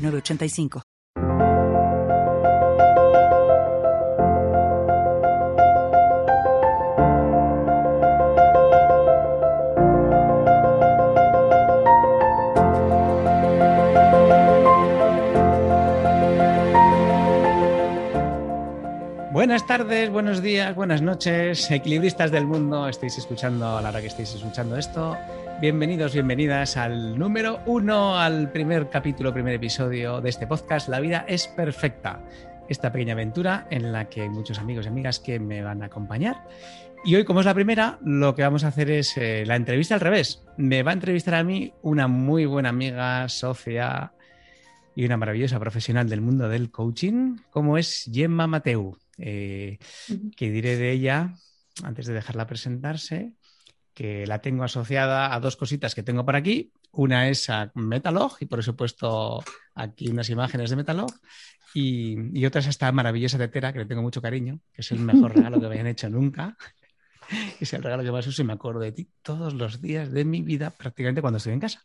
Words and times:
985. 0.00 0.82
Buenas 19.32 19.66
tardes, 19.66 20.10
buenos 20.10 20.42
días, 20.42 20.74
buenas 20.74 21.02
noches, 21.02 21.70
equilibristas 21.70 22.30
del 22.30 22.46
mundo. 22.46 22.86
Estáis 22.88 23.16
escuchando 23.16 23.78
a 23.78 23.80
la 23.80 23.88
hora 23.88 24.00
que 24.00 24.08
estáis 24.08 24.34
escuchando 24.34 24.76
esto. 24.76 25.16
Bienvenidos, 25.60 26.14
bienvenidas 26.14 26.78
al 26.78 27.18
número 27.18 27.60
uno, 27.66 28.18
al 28.18 28.50
primer 28.50 28.88
capítulo, 28.88 29.34
primer 29.34 29.52
episodio 29.52 30.22
de 30.22 30.30
este 30.30 30.46
podcast. 30.46 30.88
La 30.88 31.00
vida 31.00 31.26
es 31.28 31.48
perfecta. 31.48 32.26
Esta 32.66 32.90
pequeña 32.90 33.12
aventura 33.12 33.66
en 33.70 33.92
la 33.92 34.08
que 34.08 34.22
hay 34.22 34.30
muchos 34.30 34.58
amigos 34.58 34.86
y 34.86 34.88
amigas 34.88 35.20
que 35.20 35.38
me 35.38 35.60
van 35.60 35.82
a 35.82 35.86
acompañar. 35.86 36.48
Y 37.04 37.14
hoy, 37.14 37.24
como 37.26 37.40
es 37.40 37.46
la 37.46 37.52
primera, 37.52 37.98
lo 38.02 38.34
que 38.34 38.40
vamos 38.40 38.64
a 38.64 38.68
hacer 38.68 38.90
es 38.90 39.14
eh, 39.18 39.44
la 39.44 39.54
entrevista 39.54 39.92
al 39.92 40.00
revés. 40.00 40.42
Me 40.56 40.82
va 40.82 40.92
a 40.92 40.94
entrevistar 40.94 41.34
a 41.34 41.44
mí 41.44 41.74
una 41.82 42.08
muy 42.08 42.46
buena 42.46 42.70
amiga, 42.70 43.28
socia 43.28 44.14
y 44.96 45.04
una 45.04 45.18
maravillosa 45.18 45.60
profesional 45.60 46.08
del 46.08 46.22
mundo 46.22 46.48
del 46.48 46.70
coaching, 46.70 47.36
como 47.50 47.76
es 47.76 48.10
Gemma 48.10 48.46
Mateu. 48.46 48.96
Eh, 49.18 49.76
que 50.38 50.50
diré 50.50 50.78
de 50.78 50.90
ella 50.90 51.34
antes 51.82 52.06
de 52.06 52.14
dejarla 52.14 52.46
presentarse 52.46 53.34
que 53.94 54.26
la 54.26 54.40
tengo 54.40 54.64
asociada 54.64 55.34
a 55.34 55.40
dos 55.40 55.56
cositas 55.56 55.94
que 55.94 56.02
tengo 56.02 56.24
por 56.24 56.36
aquí. 56.36 56.72
Una 56.92 57.28
es 57.28 57.50
a 57.50 57.70
Metalog, 57.74 58.36
y 58.40 58.46
por 58.46 58.58
eso 58.60 58.72
he 58.72 58.74
puesto 58.74 59.42
aquí 59.74 60.08
unas 60.08 60.30
imágenes 60.30 60.70
de 60.70 60.76
Metalog. 60.76 61.12
Y, 61.74 62.44
otra 62.44 62.60
es 62.60 62.66
esta 62.66 62.90
maravillosa 62.90 63.38
tetera, 63.38 63.72
que 63.72 63.80
le 63.80 63.86
tengo 63.86 64.02
mucho 64.02 64.20
cariño, 64.20 64.60
que 64.72 64.80
es 64.80 64.90
el 64.90 64.98
mejor 65.00 65.36
regalo 65.36 65.60
que 65.60 65.68
me 65.68 65.74
hayan 65.74 65.86
hecho 65.86 66.10
nunca. 66.10 66.56
es 67.60 67.72
el 67.72 67.82
regalo 67.82 68.02
que 68.02 68.10
más 68.10 68.26
uso 68.26 68.42
y 68.42 68.44
me 68.44 68.52
acuerdo 68.52 68.80
de 68.80 68.92
ti 68.92 69.08
todos 69.22 69.54
los 69.54 69.80
días 69.80 70.10
de 70.10 70.24
mi 70.24 70.42
vida, 70.42 70.70
prácticamente 70.70 71.20
cuando 71.20 71.36
estoy 71.36 71.52
en 71.52 71.60
casa. 71.60 71.84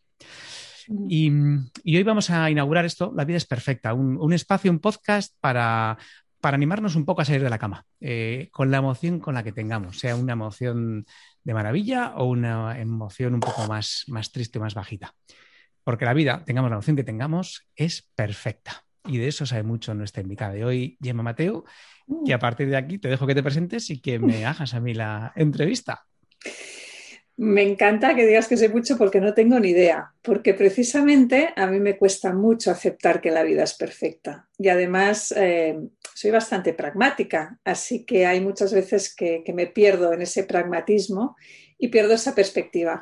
Y, 1.09 1.30
hoy 1.30 2.03
vamos 2.03 2.30
a 2.30 2.50
inaugurar 2.50 2.86
esto, 2.86 3.12
La 3.16 3.25
vida 3.25 3.38
es 3.38 3.45
perfecta, 3.45 3.94
un, 3.94 4.34
espacio, 4.34 4.72
un 4.72 4.80
podcast 4.80 5.36
para, 5.40 5.97
para 6.40 6.56
animarnos 6.56 6.95
un 6.95 7.06
poco 7.06 7.22
a 7.22 7.25
salir 7.25 7.44
de 7.44 7.50
la 7.50 7.58
cama, 7.58 7.86
eh, 8.00 8.50
con 8.52 8.72
la 8.72 8.78
emoción 8.78 9.19
con 9.19 9.34
la 9.34 9.44
que 9.44 9.52
tengamos, 9.52 10.00
sea 10.00 10.16
una 10.16 10.34
emoción 10.34 11.06
de 11.46 11.54
maravilla 11.54 12.14
o 12.18 12.26
una 12.26 12.78
emoción 12.78 13.36
un 13.36 13.40
poco 13.40 13.66
más, 13.68 14.04
más 14.08 14.32
triste, 14.32 14.60
más 14.60 14.74
bajita. 14.74 15.14
Porque 15.84 16.04
la 16.04 16.14
vida, 16.14 16.44
tengamos 16.44 16.70
la 16.72 16.76
emoción 16.76 16.98
que 16.98 17.04
tengamos, 17.04 17.70
es 17.76 18.12
perfecta. 18.16 18.84
Y 19.06 19.20
de 19.20 19.28
eso 19.28 19.46
sabe 19.46 19.62
mucho 19.64 19.94
nuestra 19.94 20.24
invitada 20.24 20.54
de 20.54 20.66
hoy, 20.66 20.98
Gemma 21.02 21.22
Mateo. 21.22 21.64
Y 22.26 22.32
a 22.32 22.40
partir 22.40 22.68
de 22.68 22.76
aquí 22.76 22.98
te 22.98 23.08
dejo 23.08 23.28
que 23.28 23.36
te 23.36 23.44
presentes 23.44 23.90
y 23.92 24.02
que 24.02 24.18
me 24.20 24.46
hagas 24.46 24.74
a 24.74 24.80
mí 24.80 24.96
la 24.96 25.32
entrevista. 25.36 26.06
Me 27.38 27.63
encanta 27.63 28.16
que 28.16 28.25
digas 28.25 28.47
que 28.47 28.56
sé 28.56 28.69
mucho 28.69 28.97
porque 28.97 29.19
no 29.19 29.34
tengo 29.34 29.59
ni 29.59 29.69
idea, 29.69 30.13
porque 30.22 30.53
precisamente 30.53 31.50
a 31.57 31.68
mí 31.68 31.81
me 31.81 31.97
cuesta 31.97 32.34
mucho 32.34 32.72
aceptar 32.72 33.19
que 33.19 33.29
la 33.29 33.44
vida 33.44 33.63
es 33.63 33.73
perfecta. 33.73 34.47
Y 34.57 34.69
además 34.69 35.34
eh, 35.35 35.78
soy 36.13 36.31
bastante 36.31 36.74
pragmática, 36.74 37.59
así 37.66 38.06
que 38.06 38.25
hay 38.25 38.40
muchas 38.40 38.74
veces 38.74 39.13
que, 39.13 39.44
me 39.53 39.68
pierdo 39.68 40.13
en 40.13 40.22
ese 40.22 40.45
pragmatismo 40.45 41.35
y 41.78 41.90
pierdo 41.90 42.13
esa 42.13 42.34
perspectiva. 42.34 43.01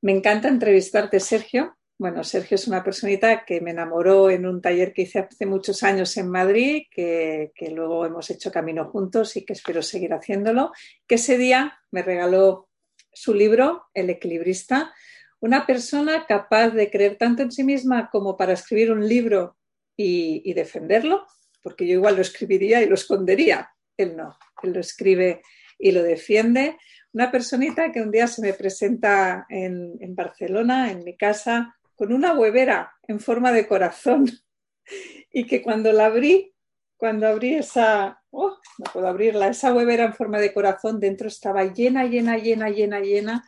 Me 0.00 0.12
encanta 0.12 0.46
entrevistarte, 0.46 1.18
Sergio. 1.18 1.76
Bueno, 1.98 2.22
Sergio 2.22 2.54
es 2.54 2.68
una 2.68 2.84
personita 2.84 3.44
que 3.44 3.60
me 3.60 3.72
enamoró 3.72 4.30
en 4.30 4.46
un 4.46 4.60
taller 4.60 4.92
que 4.92 5.02
hice 5.02 5.20
hace 5.20 5.46
muchos 5.46 5.82
años 5.82 6.16
en 6.16 6.28
Madrid, 6.28 6.84
que, 6.88 7.50
que 7.54 7.70
luego 7.70 8.06
hemos 8.06 8.30
hecho 8.30 8.52
camino 8.52 8.88
juntos 8.90 9.36
y 9.36 9.44
que 9.44 9.54
espero 9.54 9.82
seguir 9.82 10.12
haciéndolo, 10.12 10.70
que 11.06 11.16
ese 11.16 11.36
día 11.36 11.80
me 11.90 12.02
regaló 12.02 12.68
su 13.12 13.34
libro, 13.34 13.84
El 13.94 14.10
equilibrista, 14.10 14.92
una 15.40 15.66
persona 15.66 16.24
capaz 16.26 16.70
de 16.70 16.90
creer 16.90 17.16
tanto 17.16 17.42
en 17.42 17.50
sí 17.50 17.64
misma 17.64 18.08
como 18.10 18.36
para 18.36 18.52
escribir 18.52 18.92
un 18.92 19.06
libro 19.06 19.56
y, 19.96 20.52
defenderlo, 20.54 21.26
porque 21.62 21.86
yo 21.86 21.94
igual 21.94 22.16
lo 22.16 22.22
escribiría 22.22 22.82
y 22.82 22.86
lo 22.86 22.94
escondería. 22.94 23.70
Él 23.96 24.16
no, 24.16 24.36
él 24.62 24.72
lo 24.72 24.80
escribe 24.80 25.42
y 25.78 25.92
lo 25.92 26.02
defiende. 26.02 26.78
Una 27.12 27.30
personita 27.30 27.92
que 27.92 28.00
un 28.00 28.10
día 28.10 28.26
se 28.26 28.40
me 28.42 28.54
presenta 28.54 29.46
en, 29.48 29.96
en 30.00 30.14
Barcelona, 30.14 30.90
en 30.90 31.04
mi 31.04 31.16
casa, 31.16 31.76
con 31.94 32.12
una 32.12 32.34
huevera 32.34 32.92
en 33.06 33.20
forma 33.20 33.52
de 33.52 33.66
corazón 33.66 34.30
y 35.32 35.46
que 35.46 35.62
cuando 35.62 35.92
la 35.92 36.06
abrí, 36.06 36.52
cuando 37.02 37.26
abrí 37.26 37.54
esa, 37.54 38.22
oh, 38.30 38.56
no 38.78 38.84
puedo 38.92 39.08
abrirla, 39.08 39.48
esa 39.48 39.74
huevera 39.74 40.04
en 40.04 40.14
forma 40.14 40.38
de 40.38 40.54
corazón, 40.54 41.00
dentro 41.00 41.26
estaba 41.26 41.64
llena, 41.64 42.04
llena, 42.04 42.38
llena, 42.38 42.70
llena, 42.70 43.00
llena 43.00 43.44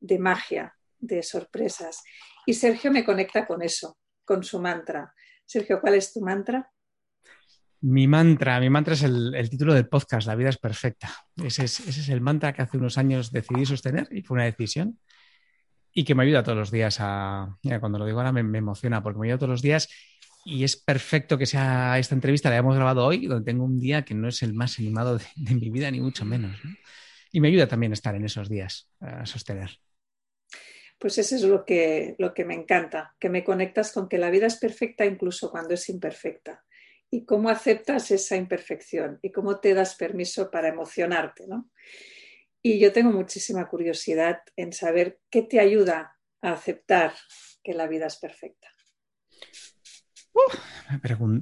de 0.00 0.18
magia, 0.18 0.76
de 0.98 1.22
sorpresas. 1.22 2.02
Y 2.44 2.52
Sergio 2.52 2.92
me 2.92 3.02
conecta 3.02 3.46
con 3.46 3.62
eso, 3.62 3.96
con 4.22 4.44
su 4.44 4.60
mantra. 4.60 5.14
Sergio, 5.46 5.80
¿cuál 5.80 5.94
es 5.94 6.12
tu 6.12 6.20
mantra? 6.20 6.70
Mi 7.80 8.06
mantra, 8.06 8.60
mi 8.60 8.68
mantra 8.68 8.92
es 8.92 9.02
el, 9.02 9.48
título 9.48 9.72
del 9.72 9.88
podcast, 9.88 10.26
La 10.26 10.34
vida 10.34 10.50
es 10.50 10.58
perfecta. 10.58 11.08
Ese 11.42 11.64
es, 11.64 12.06
el 12.10 12.20
mantra 12.20 12.52
que 12.52 12.60
hace 12.60 12.76
unos 12.76 12.98
años 12.98 13.32
decidí 13.32 13.64
sostener 13.64 14.08
y 14.10 14.20
fue 14.20 14.34
una 14.34 14.44
decisión 14.44 14.98
y 15.90 16.04
que 16.04 16.14
me 16.14 16.24
ayuda 16.24 16.42
todos 16.42 16.58
los 16.58 16.70
días 16.70 16.98
a... 17.00 17.56
cuando 17.80 17.98
lo 17.98 18.04
digo 18.04 18.18
ahora 18.18 18.30
me 18.30 18.58
emociona 18.58 19.02
porque 19.02 19.20
me 19.20 19.28
ayuda 19.28 19.38
todos 19.38 19.50
los 19.52 19.62
días 19.62 19.88
y 20.44 20.64
es 20.64 20.76
perfecto 20.76 21.36
que 21.36 21.46
sea 21.46 21.98
esta 21.98 22.14
entrevista, 22.14 22.50
la 22.50 22.56
hemos 22.56 22.74
grabado 22.74 23.04
hoy, 23.04 23.26
donde 23.26 23.44
tengo 23.44 23.64
un 23.64 23.78
día 23.78 24.04
que 24.04 24.14
no 24.14 24.28
es 24.28 24.42
el 24.42 24.54
más 24.54 24.78
animado 24.78 25.18
de, 25.18 25.54
mi 25.54 25.70
vida, 25.70 25.90
ni 25.90 26.00
mucho 26.00 26.24
menos. 26.24 26.58
Y 27.32 27.40
me 27.40 27.48
ayuda 27.48 27.68
también 27.68 27.92
estar 27.92 28.14
en 28.14 28.24
esos 28.24 28.48
días, 28.48 28.90
a 29.00 29.26
sostener. 29.26 29.70
Pues 30.98 31.18
eso 31.18 31.36
es 31.36 31.42
lo 31.42 31.64
que, 31.64 32.14
lo 32.18 32.34
que 32.34 32.44
me 32.44 32.54
encanta, 32.54 33.14
que 33.18 33.30
me 33.30 33.44
conectas 33.44 33.92
con 33.92 34.08
que 34.08 34.18
la 34.18 34.30
vida 34.30 34.46
es 34.46 34.56
perfecta 34.56 35.06
incluso 35.06 35.50
cuando 35.50 35.74
es 35.74 35.88
imperfecta. 35.88 36.64
Y 37.10 37.24
cómo 37.24 37.48
aceptas 37.48 38.10
esa 38.10 38.36
imperfección 38.36 39.18
y 39.22 39.32
cómo 39.32 39.58
te 39.60 39.74
das 39.74 39.96
permiso 39.96 40.50
para 40.50 40.68
emocionarte. 40.68 41.46
¿no? 41.48 41.70
Y 42.62 42.78
yo 42.78 42.92
tengo 42.92 43.10
muchísima 43.10 43.68
curiosidad 43.68 44.40
en 44.56 44.72
saber 44.72 45.18
qué 45.30 45.42
te 45.42 45.58
ayuda 45.58 46.16
a 46.42 46.52
aceptar 46.52 47.14
que 47.64 47.74
la 47.74 47.88
vida 47.88 48.06
es 48.06 48.16
perfecta 48.16 48.68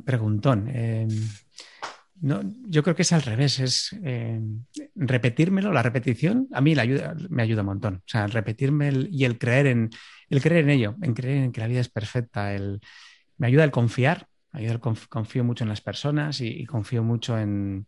preguntón. 0.04 0.68
Em, 0.68 1.08
no, 2.20 2.40
yo 2.66 2.82
creo 2.82 2.96
que 2.96 3.02
es 3.02 3.12
al 3.12 3.22
revés, 3.22 3.60
es 3.60 3.92
em, 4.02 4.64
repetírmelo, 4.94 5.72
la 5.72 5.82
repetición, 5.82 6.48
a 6.52 6.60
mí 6.60 6.74
la 6.74 6.82
ayuda, 6.82 7.14
me 7.30 7.42
ayuda 7.42 7.62
un 7.62 7.66
montón. 7.66 7.94
O 7.96 8.08
sea, 8.08 8.26
repetirme 8.26 8.90
y 9.10 9.24
el 9.24 9.38
creer 9.38 9.66
en 9.66 9.90
el 10.30 10.42
creer 10.42 10.64
en 10.64 10.70
ello, 10.70 10.96
en 11.02 11.14
creer 11.14 11.44
en 11.44 11.52
que 11.52 11.60
la 11.60 11.68
vida 11.68 11.80
es 11.80 11.88
perfecta, 11.88 12.54
el, 12.54 12.80
me 13.38 13.46
ayuda 13.46 13.64
el 13.64 13.70
confiar, 13.70 14.26
confío 15.08 15.44
mucho 15.44 15.64
en 15.64 15.70
las 15.70 15.80
personas 15.80 16.40
y, 16.40 16.66
confío 16.66 17.02
mucho 17.02 17.38
en, 17.38 17.86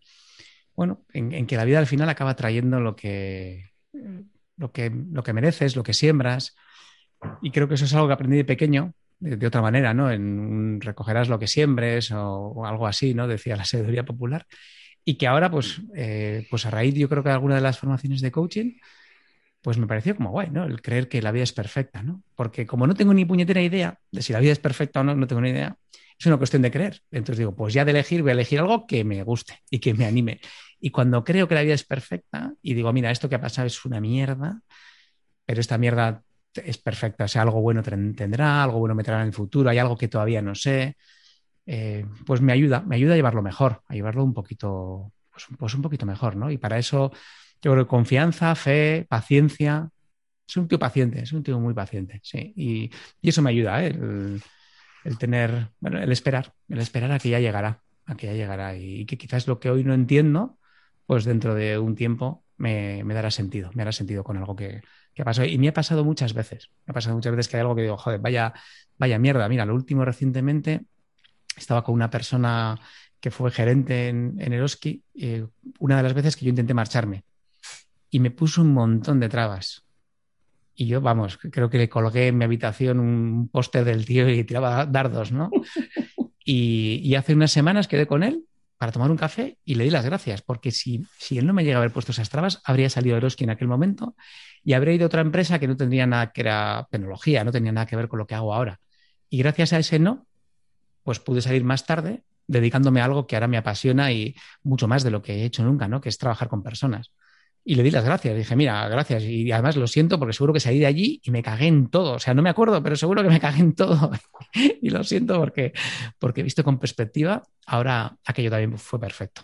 bueno, 0.74 1.04
en, 1.12 1.46
que 1.46 1.56
la 1.56 1.64
vida 1.64 1.78
al 1.78 1.86
final 1.86 2.08
acaba 2.08 2.36
trayendo 2.36 2.80
lo 2.80 2.96
que, 2.96 3.70
lo 4.56 4.72
que, 4.72 4.90
lo 4.90 5.22
que 5.22 5.32
mereces, 5.32 5.76
lo 5.76 5.82
que 5.82 5.94
siembras. 5.94 6.56
Y 7.42 7.50
creo 7.50 7.68
que 7.68 7.74
eso 7.74 7.84
es 7.84 7.94
algo 7.94 8.06
que 8.06 8.14
aprendí 8.14 8.36
de 8.36 8.44
pequeño, 8.44 8.94
de, 9.20 9.46
otra 9.46 9.62
manera, 9.62 9.94
¿no? 9.94 10.10
En 10.10 10.80
recogerás 10.80 11.28
lo 11.28 11.38
que 11.38 11.46
siembres 11.46 12.10
o, 12.12 12.64
algo 12.64 12.86
así, 12.86 13.14
¿no? 13.14 13.28
Decía 13.28 13.56
la 13.56 13.64
sabiduría 13.64 14.04
popular. 14.04 14.46
Y 15.04 15.14
que 15.14 15.26
ahora, 15.26 15.50
pues, 15.50 15.80
eh, 15.94 16.46
pues 16.50 16.66
a 16.66 16.70
raíz, 16.70 16.94
yo 16.94 17.08
creo 17.08 17.22
que 17.22 17.30
alguna 17.30 17.54
de 17.54 17.60
las 17.60 17.78
formaciones 17.78 18.20
de 18.20 18.30
coaching, 18.30 18.72
pues 19.62 19.78
me 19.78 19.86
pareció 19.86 20.16
como 20.16 20.30
guay, 20.30 20.50
¿no? 20.50 20.64
El 20.64 20.80
creer 20.82 21.08
que 21.08 21.22
la 21.22 21.32
vida 21.32 21.44
es 21.44 21.52
perfecta, 21.52 22.02
¿no? 22.02 22.22
Porque 22.34 22.66
como 22.66 22.86
no 22.86 22.94
tengo 22.94 23.14
ni 23.14 23.24
puñetera 23.24 23.62
idea 23.62 23.98
de 24.10 24.22
si 24.22 24.32
la 24.32 24.40
vida 24.40 24.52
es 24.52 24.58
perfecta 24.58 25.00
o 25.00 25.04
no, 25.04 25.14
no 25.14 25.26
tengo 25.26 25.42
ni 25.42 25.50
idea, 25.50 25.76
es 26.18 26.26
una 26.26 26.38
cuestión 26.38 26.62
de 26.62 26.70
creer. 26.70 27.02
Entonces 27.10 27.38
digo, 27.38 27.54
pues 27.54 27.74
ya 27.74 27.84
de 27.84 27.92
elegir, 27.92 28.22
voy 28.22 28.30
a 28.30 28.34
elegir 28.34 28.60
algo 28.60 28.86
que 28.86 29.04
me 29.04 29.22
guste 29.22 29.60
y 29.70 29.78
que 29.78 29.94
me 29.94 30.06
anime. 30.06 30.40
Y 30.80 30.90
cuando 30.90 31.24
creo 31.24 31.48
que 31.48 31.54
la 31.54 31.62
vida 31.62 31.74
es 31.74 31.84
perfecta 31.84 32.54
y 32.62 32.74
digo, 32.74 32.92
mira, 32.92 33.10
esto 33.10 33.28
que 33.28 33.34
ha 33.34 33.40
pasado 33.40 33.66
es 33.66 33.84
una 33.84 34.00
mierda, 34.00 34.60
pero 35.44 35.60
esta 35.60 35.78
mierda 35.78 36.22
es 36.54 36.78
perfecta. 36.78 37.24
O 37.24 37.28
sea, 37.28 37.42
algo 37.42 37.60
bueno 37.60 37.82
tendrá, 37.82 38.62
algo 38.62 38.78
bueno 38.78 38.94
me 38.94 39.02
traerá 39.04 39.22
en 39.22 39.28
el 39.28 39.34
futuro, 39.34 39.70
hay 39.70 39.78
algo 39.78 39.96
que 39.96 40.08
todavía 40.08 40.42
no 40.42 40.54
sé. 40.54 40.96
eh, 41.66 42.06
pues 42.26 42.40
me 42.40 42.52
ayuda, 42.52 42.80
me 42.82 42.96
ayuda 42.96 43.14
a 43.14 43.16
llevarlo 43.16 43.42
mejor, 43.42 43.82
a 43.86 43.94
llevarlo 43.94 44.24
un 44.24 44.34
poquito, 44.34 45.12
pues, 45.30 45.46
pues, 45.58 45.74
un 45.74 45.82
poquito 45.82 46.06
mejor, 46.06 46.36
¿no? 46.36 46.50
Y 46.50 46.58
para 46.58 46.78
eso 46.78 47.12
yo 47.62 47.72
creo 47.72 47.84
que 47.84 47.88
confianza, 47.88 48.54
fe, 48.54 49.06
paciencia. 49.08 49.90
Es 50.48 50.56
un 50.56 50.68
tío 50.68 50.78
paciente, 50.78 51.22
es 51.22 51.32
un 51.32 51.42
tío 51.42 51.60
muy 51.60 51.74
paciente, 51.74 52.20
sí. 52.22 52.52
Y, 52.56 52.90
eso 53.22 53.42
me 53.42 53.50
ayuda, 53.50 53.84
¿eh? 53.84 53.88
el, 55.04 55.18
tener, 55.18 55.70
bueno, 55.80 56.00
el 56.00 56.10
esperar, 56.12 56.54
el 56.68 56.78
esperar 56.80 57.12
a 57.12 57.18
que 57.18 57.30
ya 57.30 57.40
llegará, 57.40 57.82
a 58.06 58.16
que 58.16 58.26
ya 58.26 58.34
llegará. 58.34 58.76
Y, 58.76 59.06
que 59.06 59.18
quizás 59.18 59.46
lo 59.46 59.60
que 59.60 59.70
hoy 59.70 59.84
no 59.84 59.94
entiendo, 59.94 60.58
pues 61.06 61.24
dentro 61.24 61.54
de 61.54 61.78
un 61.78 61.94
tiempo 61.96 62.44
me, 62.60 63.02
dará 63.14 63.30
sentido, 63.30 63.70
me 63.74 63.82
hará 63.82 63.92
sentido 63.92 64.22
con 64.22 64.36
algo 64.36 64.54
que, 64.54 64.82
que 65.14 65.24
pasó. 65.24 65.44
Y 65.44 65.58
me 65.58 65.68
ha 65.68 65.72
pasado 65.72 66.04
muchas 66.04 66.34
veces, 66.34 66.70
me 66.86 66.92
ha 66.92 66.94
pasado 66.94 67.16
muchas 67.16 67.32
veces 67.32 67.48
que 67.48 67.56
hay 67.56 67.62
algo 67.62 67.74
que 67.74 67.82
digo, 67.82 67.96
joder, 67.96 68.20
vaya, 68.20 68.52
vaya 68.98 69.18
mierda. 69.18 69.48
Mira, 69.48 69.64
lo 69.64 69.74
último 69.74 70.04
recientemente 70.04 70.82
estaba 71.56 71.82
con 71.82 71.94
una 71.94 72.10
persona 72.10 72.78
que 73.20 73.30
fue 73.30 73.50
gerente 73.50 74.08
en, 74.08 74.36
en 74.38 74.52
Eroski, 74.52 75.02
eh, 75.14 75.46
una 75.78 75.96
de 75.96 76.02
las 76.02 76.14
veces 76.14 76.36
que 76.36 76.44
yo 76.44 76.50
intenté 76.50 76.74
marcharme 76.74 77.24
y 78.10 78.20
me 78.20 78.30
puso 78.30 78.62
un 78.62 78.72
montón 78.72 79.20
de 79.20 79.28
trabas. 79.28 79.84
Y 80.74 80.86
yo, 80.86 81.00
vamos, 81.00 81.38
creo 81.38 81.68
que 81.68 81.78
le 81.78 81.88
colgué 81.88 82.28
en 82.28 82.38
mi 82.38 82.44
habitación 82.44 83.00
un 83.00 83.48
póster 83.48 83.84
del 83.84 84.04
tío 84.06 84.28
y 84.28 84.44
tiraba 84.44 84.86
dardos, 84.86 85.32
¿no? 85.32 85.50
y, 86.44 87.14
hace 87.14 87.34
unas 87.34 87.52
semanas 87.52 87.88
quedé 87.88 88.06
con 88.06 88.22
él 88.22 88.44
para 88.80 88.92
tomar 88.92 89.10
un 89.10 89.18
café 89.18 89.58
y 89.62 89.74
le 89.74 89.84
di 89.84 89.90
las 89.90 90.06
gracias, 90.06 90.40
porque 90.40 90.70
si, 90.70 91.04
si 91.18 91.36
él 91.36 91.46
no 91.46 91.52
me 91.52 91.64
llega 91.64 91.76
a 91.76 91.80
haber 91.80 91.92
puesto 91.92 92.12
esas 92.12 92.30
trabas, 92.30 92.62
habría 92.64 92.88
salido 92.88 93.14
Eroski 93.14 93.44
en 93.44 93.50
aquel 93.50 93.68
momento 93.68 94.16
y 94.64 94.72
habría 94.72 94.94
ido 94.94 95.04
a 95.04 95.08
otra 95.08 95.20
empresa 95.20 95.58
que 95.58 95.68
no 95.68 95.76
tendría 95.76 96.06
nada 96.06 96.32
que 96.32 96.40
era 96.40 96.88
tecnología, 96.90 97.44
no 97.44 97.52
tenía 97.52 97.72
nada 97.72 97.84
que 97.84 97.94
ver 97.94 98.08
con 98.08 98.18
lo 98.18 98.26
que 98.26 98.34
hago 98.34 98.54
ahora. 98.54 98.80
Y 99.28 99.36
gracias 99.36 99.74
a 99.74 99.78
ese 99.78 99.98
no, 99.98 100.26
pues 101.02 101.20
pude 101.20 101.42
salir 101.42 101.62
más 101.62 101.84
tarde 101.84 102.24
dedicándome 102.46 103.02
a 103.02 103.04
algo 103.04 103.26
que 103.26 103.36
ahora 103.36 103.48
me 103.48 103.58
apasiona 103.58 104.12
y 104.12 104.34
mucho 104.62 104.88
más 104.88 105.04
de 105.04 105.10
lo 105.10 105.20
que 105.20 105.34
he 105.34 105.44
hecho 105.44 105.62
nunca, 105.62 105.86
¿no? 105.86 106.00
Que 106.00 106.08
es 106.08 106.16
trabajar 106.16 106.48
con 106.48 106.62
personas. 106.62 107.12
Y 107.64 107.74
le 107.74 107.82
di 107.82 107.90
las 107.90 108.04
gracias. 108.04 108.36
Dije, 108.36 108.56
mira, 108.56 108.88
gracias. 108.88 109.22
Y 109.24 109.52
además 109.52 109.76
lo 109.76 109.86
siento 109.86 110.18
porque 110.18 110.32
seguro 110.32 110.52
que 110.52 110.60
salí 110.60 110.78
de 110.78 110.86
allí 110.86 111.20
y 111.22 111.30
me 111.30 111.42
cagué 111.42 111.66
en 111.66 111.88
todo. 111.88 112.14
O 112.14 112.18
sea, 112.18 112.34
no 112.34 112.42
me 112.42 112.50
acuerdo, 112.50 112.82
pero 112.82 112.96
seguro 112.96 113.22
que 113.22 113.28
me 113.28 113.40
cagué 113.40 113.60
en 113.60 113.74
todo. 113.74 114.10
y 114.54 114.90
lo 114.90 115.04
siento 115.04 115.38
porque, 115.38 115.72
porque 116.18 116.42
visto 116.42 116.64
con 116.64 116.78
perspectiva, 116.78 117.42
ahora 117.66 118.16
aquello 118.24 118.50
también 118.50 118.78
fue 118.78 118.98
perfecto. 118.98 119.42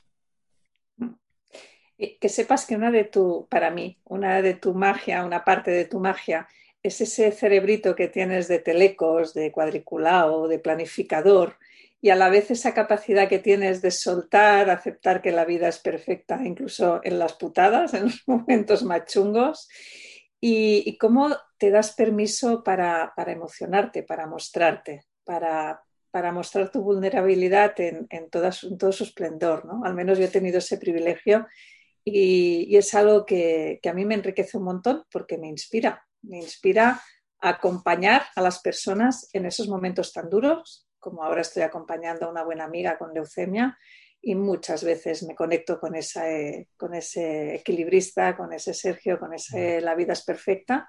que 2.20 2.28
sepas 2.28 2.66
que 2.66 2.76
una 2.76 2.90
de 2.90 3.04
tu, 3.04 3.46
para 3.50 3.70
mí, 3.70 3.98
una 4.04 4.40
de 4.42 4.54
tu 4.54 4.74
magia, 4.74 5.24
una 5.24 5.44
parte 5.44 5.70
de 5.70 5.84
tu 5.84 6.00
magia, 6.00 6.48
es 6.82 7.00
ese 7.00 7.32
cerebrito 7.32 7.96
que 7.96 8.08
tienes 8.08 8.48
de 8.48 8.60
telecos, 8.60 9.34
de 9.34 9.50
cuadriculado, 9.50 10.48
de 10.48 10.58
planificador, 10.58 11.58
y 12.06 12.10
a 12.10 12.14
la 12.14 12.28
vez 12.28 12.52
esa 12.52 12.72
capacidad 12.72 13.28
que 13.28 13.40
tienes 13.40 13.82
de 13.82 13.90
soltar, 13.90 14.70
aceptar 14.70 15.20
que 15.20 15.32
la 15.32 15.44
vida 15.44 15.66
es 15.66 15.80
perfecta, 15.80 16.40
incluso 16.44 17.00
en 17.02 17.18
las 17.18 17.32
putadas, 17.32 17.94
en 17.94 18.04
los 18.04 18.22
momentos 18.28 18.84
más 18.84 19.06
chungos, 19.06 19.68
y, 20.40 20.96
cómo 20.98 21.36
te 21.58 21.72
das 21.72 21.96
permiso 21.96 22.62
para, 22.62 23.12
emocionarte, 23.26 24.04
para 24.04 24.28
mostrarte, 24.28 25.02
para, 25.24 25.82
mostrar 26.32 26.70
tu 26.70 26.80
vulnerabilidad 26.80 27.74
en, 27.80 28.30
todo 28.30 28.92
su 28.92 29.02
esplendor. 29.02 29.64
¿no? 29.64 29.84
Al 29.84 29.94
menos 29.94 30.16
yo 30.16 30.26
he 30.26 30.28
tenido 30.28 30.58
ese 30.58 30.78
privilegio 30.78 31.48
y, 32.04 32.76
es 32.76 32.94
algo 32.94 33.26
que, 33.26 33.80
que 33.82 33.88
a 33.88 33.94
mí 33.94 34.04
me 34.04 34.14
enriquece 34.14 34.58
un 34.58 34.62
montón 34.62 35.02
porque 35.10 35.38
me 35.38 35.48
inspira, 35.48 36.06
me 36.22 36.36
inspira 36.36 37.02
acompañar 37.40 38.26
a 38.36 38.42
las 38.42 38.60
personas 38.60 39.28
en 39.32 39.46
esos 39.46 39.66
momentos 39.66 40.12
tan 40.12 40.30
duros 40.30 40.85
como 41.06 41.22
ahora 41.22 41.42
estoy 41.42 41.62
acompañando 41.62 42.26
a 42.26 42.30
una 42.30 42.42
buena 42.42 42.64
amiga 42.64 42.98
con 42.98 43.14
leucemia 43.14 43.78
y 44.20 44.34
muchas 44.34 44.82
veces 44.82 45.22
me 45.22 45.36
conecto 45.36 45.78
con, 45.78 45.94
esa, 45.94 46.28
eh, 46.28 46.66
con 46.76 46.96
ese 46.96 47.54
equilibrista, 47.54 48.36
con 48.36 48.52
ese 48.52 48.74
Sergio, 48.74 49.16
con 49.16 49.32
ese 49.32 49.80
La 49.80 49.94
vida 49.94 50.14
es 50.14 50.24
perfecta 50.24 50.88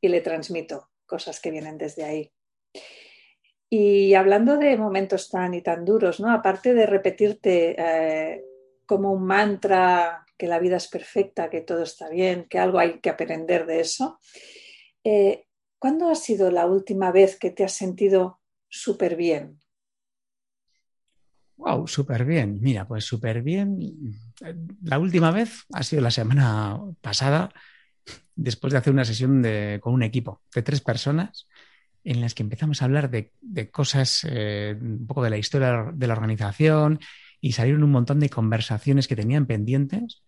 y 0.00 0.08
le 0.08 0.20
transmito 0.20 0.90
cosas 1.06 1.38
que 1.38 1.52
vienen 1.52 1.78
desde 1.78 2.02
ahí. 2.02 2.32
Y 3.70 4.14
hablando 4.14 4.56
de 4.56 4.76
momentos 4.76 5.30
tan 5.30 5.54
y 5.54 5.62
tan 5.62 5.84
duros, 5.84 6.18
¿no? 6.18 6.32
aparte 6.32 6.74
de 6.74 6.86
repetirte 6.86 7.76
eh, 7.78 8.44
como 8.84 9.12
un 9.12 9.24
mantra 9.24 10.26
que 10.36 10.48
la 10.48 10.58
vida 10.58 10.78
es 10.78 10.88
perfecta, 10.88 11.50
que 11.50 11.60
todo 11.60 11.84
está 11.84 12.08
bien, 12.08 12.48
que 12.50 12.58
algo 12.58 12.80
hay 12.80 12.98
que 12.98 13.10
aprender 13.10 13.64
de 13.64 13.78
eso, 13.78 14.18
eh, 15.04 15.44
¿cuándo 15.78 16.10
ha 16.10 16.16
sido 16.16 16.50
la 16.50 16.66
última 16.66 17.12
vez 17.12 17.38
que 17.38 17.52
te 17.52 17.62
has 17.62 17.74
sentido 17.74 18.41
súper 18.72 19.16
bien. 19.16 19.60
Wow, 21.56 21.86
súper 21.86 22.24
bien. 22.24 22.58
Mira, 22.60 22.88
pues 22.88 23.04
súper 23.04 23.42
bien. 23.42 23.78
La 24.82 24.98
última 24.98 25.30
vez 25.30 25.64
ha 25.72 25.82
sido 25.82 26.02
la 26.02 26.10
semana 26.10 26.80
pasada, 27.00 27.52
después 28.34 28.72
de 28.72 28.78
hacer 28.78 28.92
una 28.92 29.04
sesión 29.04 29.44
con 29.80 29.94
un 29.94 30.02
equipo 30.02 30.42
de 30.54 30.62
tres 30.62 30.80
personas 30.80 31.46
en 32.02 32.20
las 32.20 32.34
que 32.34 32.42
empezamos 32.42 32.82
a 32.82 32.86
hablar 32.86 33.10
de, 33.10 33.30
cosas, 33.70 34.26
eh, 34.28 34.76
un 34.80 35.06
poco 35.06 35.22
de 35.22 35.30
la 35.30 35.38
historia 35.38 35.92
de 35.94 36.06
la 36.06 36.14
organización 36.14 36.98
y 37.40 37.52
salieron 37.52 37.84
un 37.84 37.92
montón 37.92 38.18
de 38.18 38.28
conversaciones 38.28 39.06
que 39.06 39.14
tenían 39.14 39.46
pendientes, 39.46 40.24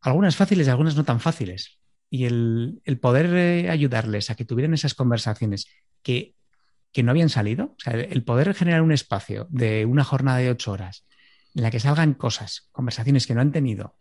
algunas 0.00 0.36
fáciles 0.36 0.66
y 0.66 0.70
algunas 0.70 0.96
no 0.96 1.04
tan 1.04 1.20
fáciles. 1.20 1.78
Y 2.08 2.24
el, 2.24 2.80
poder 3.02 3.34
eh, 3.34 3.70
ayudarles 3.70 4.30
a 4.30 4.34
que 4.34 4.44
tuvieran 4.44 4.72
esas 4.72 4.94
conversaciones 4.94 5.66
que 6.02 6.34
que 6.94 7.02
no 7.02 7.10
habían 7.10 7.28
salido. 7.28 7.74
O 7.76 7.80
sea, 7.80 7.92
el 7.92 8.24
poder 8.24 8.54
generar 8.54 8.80
un 8.80 8.92
espacio 8.92 9.46
de 9.50 9.84
una 9.84 10.04
jornada 10.04 10.38
de 10.38 10.50
ocho 10.50 10.72
horas 10.72 11.04
en 11.54 11.62
la 11.62 11.70
que 11.70 11.80
salgan 11.80 12.14
cosas, 12.14 12.68
conversaciones 12.72 13.26
que 13.26 13.34
no 13.34 13.42
han 13.42 13.52
tenido, 13.52 13.96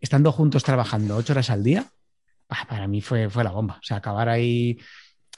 estando 0.00 0.32
juntos 0.32 0.64
trabajando 0.64 1.16
ocho 1.16 1.32
horas 1.32 1.50
al 1.50 1.62
día, 1.62 1.86
ah, 2.48 2.66
para 2.68 2.88
mí 2.88 3.00
fue, 3.00 3.30
fue 3.30 3.44
la 3.44 3.52
bomba. 3.52 3.74
O 3.74 3.84
sea, 3.84 3.98
acabar 3.98 4.28
ahí, 4.28 4.78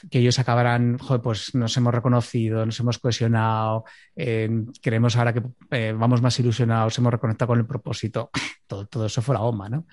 que 0.08 0.20
ellos 0.20 0.38
acabaran, 0.38 0.98
pues 1.22 1.54
nos 1.54 1.76
hemos 1.76 1.92
reconocido, 1.92 2.64
nos 2.64 2.78
hemos 2.80 2.98
cohesionado, 2.98 3.84
eh, 4.16 4.48
creemos 4.80 5.16
ahora 5.16 5.32
que 5.34 5.42
eh, 5.70 5.94
vamos 5.96 6.22
más 6.22 6.38
ilusionados, 6.38 6.96
hemos 6.98 7.12
reconectado 7.12 7.48
con 7.48 7.58
el 7.58 7.66
propósito. 7.66 8.30
Todo, 8.66 9.06
eso 9.06 9.20
fue 9.20 9.34
la 9.34 9.40
bomba, 9.40 9.68
¿no? 9.68 9.86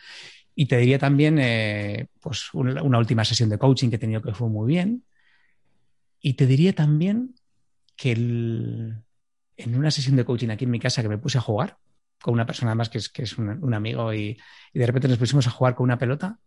Y 0.56 0.68
te 0.68 0.78
diría 0.78 0.98
también, 0.98 1.38
eh, 1.40 2.08
pues, 2.20 2.54
una, 2.54 2.82
última 2.98 3.26
sesión 3.26 3.50
de 3.50 3.58
coaching 3.58 3.90
que 3.90 3.98
he 3.98 4.00
tenido 4.00 4.22
que 4.22 4.34
fue 4.34 4.50
muy 4.50 4.68
bien. 4.68 5.04
Y 6.20 6.34
te 6.34 6.46
diría 6.46 6.74
también 6.74 7.36
que 7.96 8.12
en 8.12 9.76
una 9.76 9.92
sesión 9.92 10.16
de 10.16 10.26
coaching 10.26 10.50
aquí 10.50 10.66
en 10.66 10.72
mi 10.72 10.80
casa 10.80 11.02
que 11.02 11.10
me 11.10 11.18
puse 11.18 11.38
a 11.38 11.42
jugar 11.42 11.78
con 12.22 12.34
una 12.34 12.46
persona 12.46 12.76
más 12.76 12.90
que 12.90 12.98
es, 12.98 13.10
que 13.10 13.24
es 13.24 13.38
un, 13.38 13.74
amigo 13.74 14.14
y, 14.14 14.38
de 14.74 14.86
repente 14.86 15.08
nos 15.08 15.18
pusimos 15.18 15.48
a 15.48 15.52
jugar 15.52 15.76
con 15.76 15.84
una 15.86 15.98
pelota 15.98 16.40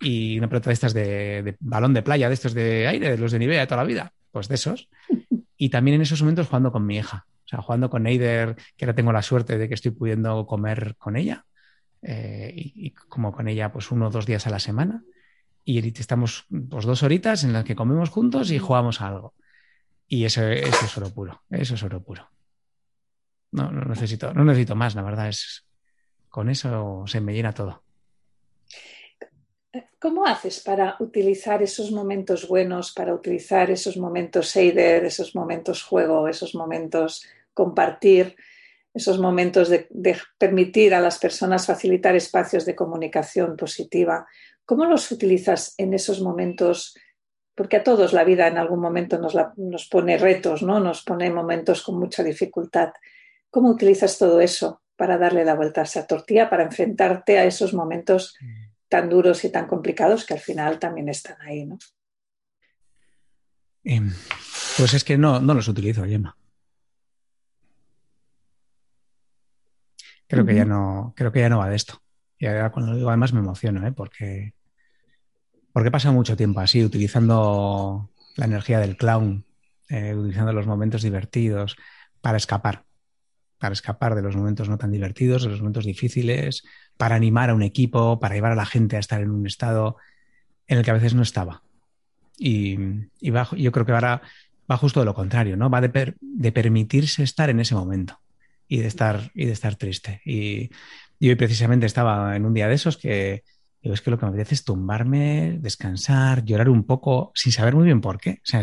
y 0.00 0.38
una 0.38 0.48
pelota 0.48 0.70
de 0.70 0.74
estas 0.74 0.94
de, 0.94 1.56
balón 1.60 1.94
de 1.94 2.02
playa, 2.02 2.28
de 2.28 2.34
estos 2.34 2.54
de 2.54 2.86
aire, 2.86 3.10
de 3.10 3.18
los 3.18 3.32
de 3.32 3.38
Nivea 3.38 3.60
de 3.60 3.66
toda 3.66 3.82
la 3.82 3.86
vida, 3.86 4.12
pues 4.30 4.48
de 4.48 4.56
esos. 4.56 4.88
Y 5.58 5.70
también 5.70 5.94
en 5.94 6.02
esos 6.02 6.20
momentos 6.20 6.48
jugando 6.48 6.70
con 6.70 6.84
mi 6.84 6.98
hija, 6.98 7.24
o 7.46 7.48
sea, 7.48 7.62
jugando 7.62 7.88
con 7.88 8.06
Eider, 8.06 8.56
que 8.76 8.84
ahora 8.84 8.94
tengo 8.94 9.10
la 9.10 9.22
suerte 9.22 9.56
de 9.56 9.68
que 9.68 9.74
estoy 9.74 9.90
pudiendo 9.90 10.46
comer 10.46 10.96
con 10.98 11.16
ella 11.16 11.46
eh, 12.02 12.52
y, 12.54 12.88
y, 12.88 12.90
como 12.90 13.32
con 13.32 13.48
ella 13.48 13.72
pues 13.72 13.90
uno 13.90 14.08
o 14.08 14.10
dos 14.10 14.26
días 14.26 14.46
a 14.46 14.50
la 14.50 14.58
semana 14.58 15.02
y 15.68 15.88
estamos 15.88 16.46
pues, 16.70 16.86
dos 16.86 17.02
horitas 17.02 17.42
en 17.42 17.52
las 17.52 17.64
que 17.64 17.74
comemos 17.74 18.08
juntos 18.08 18.52
y 18.52 18.58
jugamos 18.58 19.00
algo. 19.00 19.34
Y 20.06 20.24
eso, 20.24 20.46
es 20.46 20.96
oro 20.96 21.12
puro, 21.12 21.42
eso 21.50 21.74
es 21.74 21.82
oro 21.82 22.00
puro. 22.00 22.30
No, 23.50 23.72
necesito, 23.72 24.32
no 24.32 24.44
necesito 24.44 24.76
más, 24.76 24.94
la 24.94 25.02
verdad 25.02 25.28
es, 25.28 25.66
con 26.28 26.48
eso 26.48 27.04
se 27.08 27.20
me 27.20 27.34
llena 27.34 27.52
todo. 27.52 27.82
¿Cómo 29.98 30.24
haces 30.24 30.60
para 30.60 30.96
utilizar 31.00 31.62
esos 31.64 31.90
momentos 31.90 32.46
buenos, 32.46 32.92
para 32.92 33.12
utilizar 33.12 33.68
esos 33.70 33.96
momentos 33.96 34.54
Eider, 34.54 35.04
esos 35.04 35.34
momentos 35.34 35.82
juego, 35.82 36.28
esos 36.28 36.54
momentos 36.54 37.26
compartir, 37.52 38.36
esos 38.94 39.18
momentos 39.18 39.68
de, 39.68 39.88
permitir 40.38 40.94
a 40.94 41.00
las 41.00 41.18
personas 41.18 41.66
facilitar 41.66 42.14
espacios 42.14 42.64
de 42.64 42.76
comunicación 42.76 43.56
positiva? 43.56 44.26
¿Cómo 44.66 44.84
los 44.84 45.10
utilizas 45.12 45.74
en 45.78 45.94
esos 45.94 46.20
momentos? 46.20 46.98
Porque 47.54 47.76
a 47.76 47.84
todos 47.84 48.12
la 48.12 48.24
vida 48.24 48.48
en 48.48 48.58
algún 48.58 48.80
momento 48.80 49.18
nos, 49.18 49.88
pone 49.88 50.18
retos, 50.18 50.62
¿no? 50.62 50.80
Nos 50.80 51.02
pone 51.02 51.30
momentos 51.30 51.82
con 51.82 51.98
mucha 51.98 52.24
dificultad. 52.24 52.90
¿Cómo 53.48 53.70
utilizas 53.70 54.18
todo 54.18 54.40
eso 54.40 54.82
para 54.96 55.18
darle 55.18 55.44
la 55.44 55.54
vuelta 55.54 55.82
a 55.82 55.84
esa 55.84 56.06
tortilla, 56.06 56.50
para 56.50 56.64
enfrentarte 56.64 57.38
a 57.38 57.44
esos 57.44 57.72
momentos 57.72 58.36
tan 58.88 59.08
duros 59.08 59.44
y 59.44 59.50
tan 59.50 59.66
complicados 59.66 60.26
que 60.26 60.34
al 60.34 60.40
final 60.40 60.78
también 60.80 61.08
están 61.08 61.40
ahí, 61.42 61.64
¿no? 61.64 61.78
Em, 63.84 64.12
pues 64.76 64.94
es 64.94 65.04
que 65.04 65.16
no, 65.16 65.40
no 65.40 65.54
los 65.54 65.68
utilizo, 65.68 66.04
Gemma. 66.04 66.36
Creo 70.26 70.44
que 70.44 70.56
ya 70.56 70.64
no, 70.64 71.14
creo 71.16 71.30
que 71.30 71.38
ya 71.38 71.48
no 71.48 71.58
va 71.58 71.68
de 71.68 71.76
esto. 71.76 72.02
Y 72.38 72.46
ahora 72.46 72.70
cuando 72.70 72.92
lo 72.92 72.96
digo 72.98 73.08
además 73.08 73.32
me 73.32 73.40
emociono, 73.40 73.86
¿eh? 73.86 73.92
porque 73.92 74.54
porque 75.76 75.88
he 75.88 75.92
pasado 75.92 76.14
mucho 76.14 76.38
tiempo 76.38 76.60
así, 76.60 76.82
utilizando 76.82 78.08
la 78.36 78.46
energía 78.46 78.78
del 78.78 78.96
clown, 78.96 79.44
eh, 79.90 80.14
utilizando 80.14 80.54
los 80.54 80.66
momentos 80.66 81.02
divertidos 81.02 81.76
para 82.22 82.38
escapar, 82.38 82.86
para 83.58 83.74
escapar 83.74 84.14
de 84.14 84.22
los 84.22 84.34
momentos 84.36 84.70
no 84.70 84.78
tan 84.78 84.90
divertidos, 84.90 85.42
de 85.42 85.50
los 85.50 85.60
momentos 85.60 85.84
difíciles, 85.84 86.64
para 86.96 87.16
animar 87.16 87.50
a 87.50 87.54
un 87.54 87.62
equipo, 87.62 88.18
para 88.18 88.34
llevar 88.34 88.52
a 88.52 88.56
la 88.56 88.64
gente 88.64 88.96
a 88.96 89.00
estar 89.00 89.20
en 89.20 89.30
un 89.30 89.46
estado 89.46 89.98
en 90.66 90.78
el 90.78 90.84
que 90.84 90.92
a 90.92 90.94
veces 90.94 91.12
no 91.12 91.20
estaba. 91.20 91.62
Y, 92.38 92.78
yo 93.20 93.72
creo 93.72 93.84
que 93.84 93.92
ahora 93.92 94.22
va 94.70 94.78
justo 94.78 95.00
de 95.00 95.06
lo 95.06 95.12
contrario, 95.12 95.58
¿no? 95.58 95.68
Va 95.68 95.82
de, 95.82 96.14
de, 96.20 96.52
permitirse 96.52 97.22
estar 97.22 97.50
en 97.50 97.60
ese 97.60 97.74
momento 97.74 98.18
y 98.66 98.78
de 98.78 98.86
estar, 98.86 99.30
y 99.34 99.44
de 99.44 99.52
estar 99.52 99.76
triste. 99.76 100.22
Y, 100.24 100.70
y, 101.18 101.28
hoy 101.28 101.34
precisamente 101.34 101.86
estaba 101.86 102.36
en 102.36 102.44
un 102.44 102.54
día 102.54 102.68
de 102.68 102.74
esos 102.74 102.96
que 102.96 103.44
digo, 103.82 103.94
es 103.94 104.00
que 104.00 104.10
lo 104.10 104.18
que 104.18 104.26
me 104.26 104.30
apetece 104.30 104.54
es 104.54 104.64
tumbarme, 104.64 105.58
descansar, 105.60 106.44
llorar 106.44 106.68
un 106.68 106.84
poco, 106.84 107.32
sin 107.34 107.52
saber 107.52 107.74
muy 107.74 107.84
bien 107.84 108.00
por 108.00 108.18
qué. 108.18 108.40
O 108.42 108.46
sea, 108.46 108.62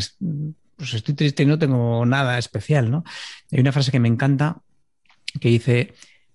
pues 0.76 0.94
estoy 0.94 1.14
triste 1.14 1.44
y 1.44 1.46
no 1.46 1.58
tengo 1.58 2.06
nada 2.06 2.38
especial, 2.38 2.92
¿no? 2.92 3.04
Hay 3.52 3.60
una 3.60 3.72
frase 3.72 3.92
que 3.92 4.00
me 4.00 4.10
encanta 4.10 4.62
que 5.40 5.50
dice, 5.50 5.94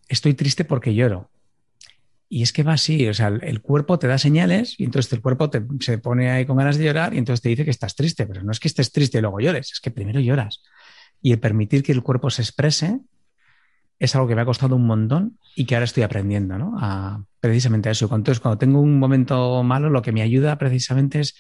estoy 0.09 0.35
triste 0.35 0.65
porque 0.65 0.95
lloro. 0.95 1.31
Y 2.31 2.43
es 2.43 2.53
que 2.53 2.63
va 2.63 2.75
así, 2.75 3.07
o 3.09 3.15
sea, 3.15 3.29
el, 3.29 3.63
cuerpo 3.63 3.99
te 3.99 4.07
da 4.07 4.19
señales 4.19 4.79
y 4.79 4.85
entonces 4.85 5.11
el 5.15 5.23
cuerpo 5.23 5.49
te, 5.49 5.63
se 5.81 5.97
pone 5.97 6.31
ahí 6.31 6.45
con 6.45 6.59
ganas 6.59 6.77
de 6.77 6.85
llorar 6.85 7.15
y 7.15 7.19
entonces 7.19 7.41
te 7.41 7.49
dice 7.49 7.65
que 7.65 7.71
estás 7.71 7.95
triste, 7.95 8.27
pero 8.27 8.43
no 8.43 8.53
es 8.53 8.61
que 8.61 8.69
estés 8.69 8.93
triste 8.93 9.19
y 9.19 9.21
luego 9.23 9.41
llores, 9.41 9.73
es 9.73 9.81
que 9.81 9.91
primero 9.91 10.21
lloras. 10.21 10.63
Y 11.23 11.33
el 11.33 11.41
permitir 11.41 11.83
que 11.83 11.93
el 11.93 12.03
cuerpo 12.03 12.29
se 12.29 12.43
exprese 12.43 13.01
es 13.99 14.15
algo 14.15 14.29
que 14.29 14.35
me 14.35 14.43
ha 14.43 14.47
costado 14.47 14.77
un 14.77 14.87
montón 14.87 15.39
y 15.57 15.65
que 15.65 15.75
ahora 15.75 15.85
estoy 15.85 16.03
aprendiendo, 16.03 16.59
¿no? 16.59 17.27
Precisamente 17.41 17.91
eso. 17.91 18.05
Entonces, 18.07 18.41
cuando 18.41 18.59
tengo 18.59 18.81
un 18.81 18.99
momento 18.99 19.63
malo, 19.63 19.91
lo 19.91 20.03
que 20.03 20.13
me 20.13 20.23
ayuda 20.23 20.57
precisamente 20.59 21.21
es 21.21 21.35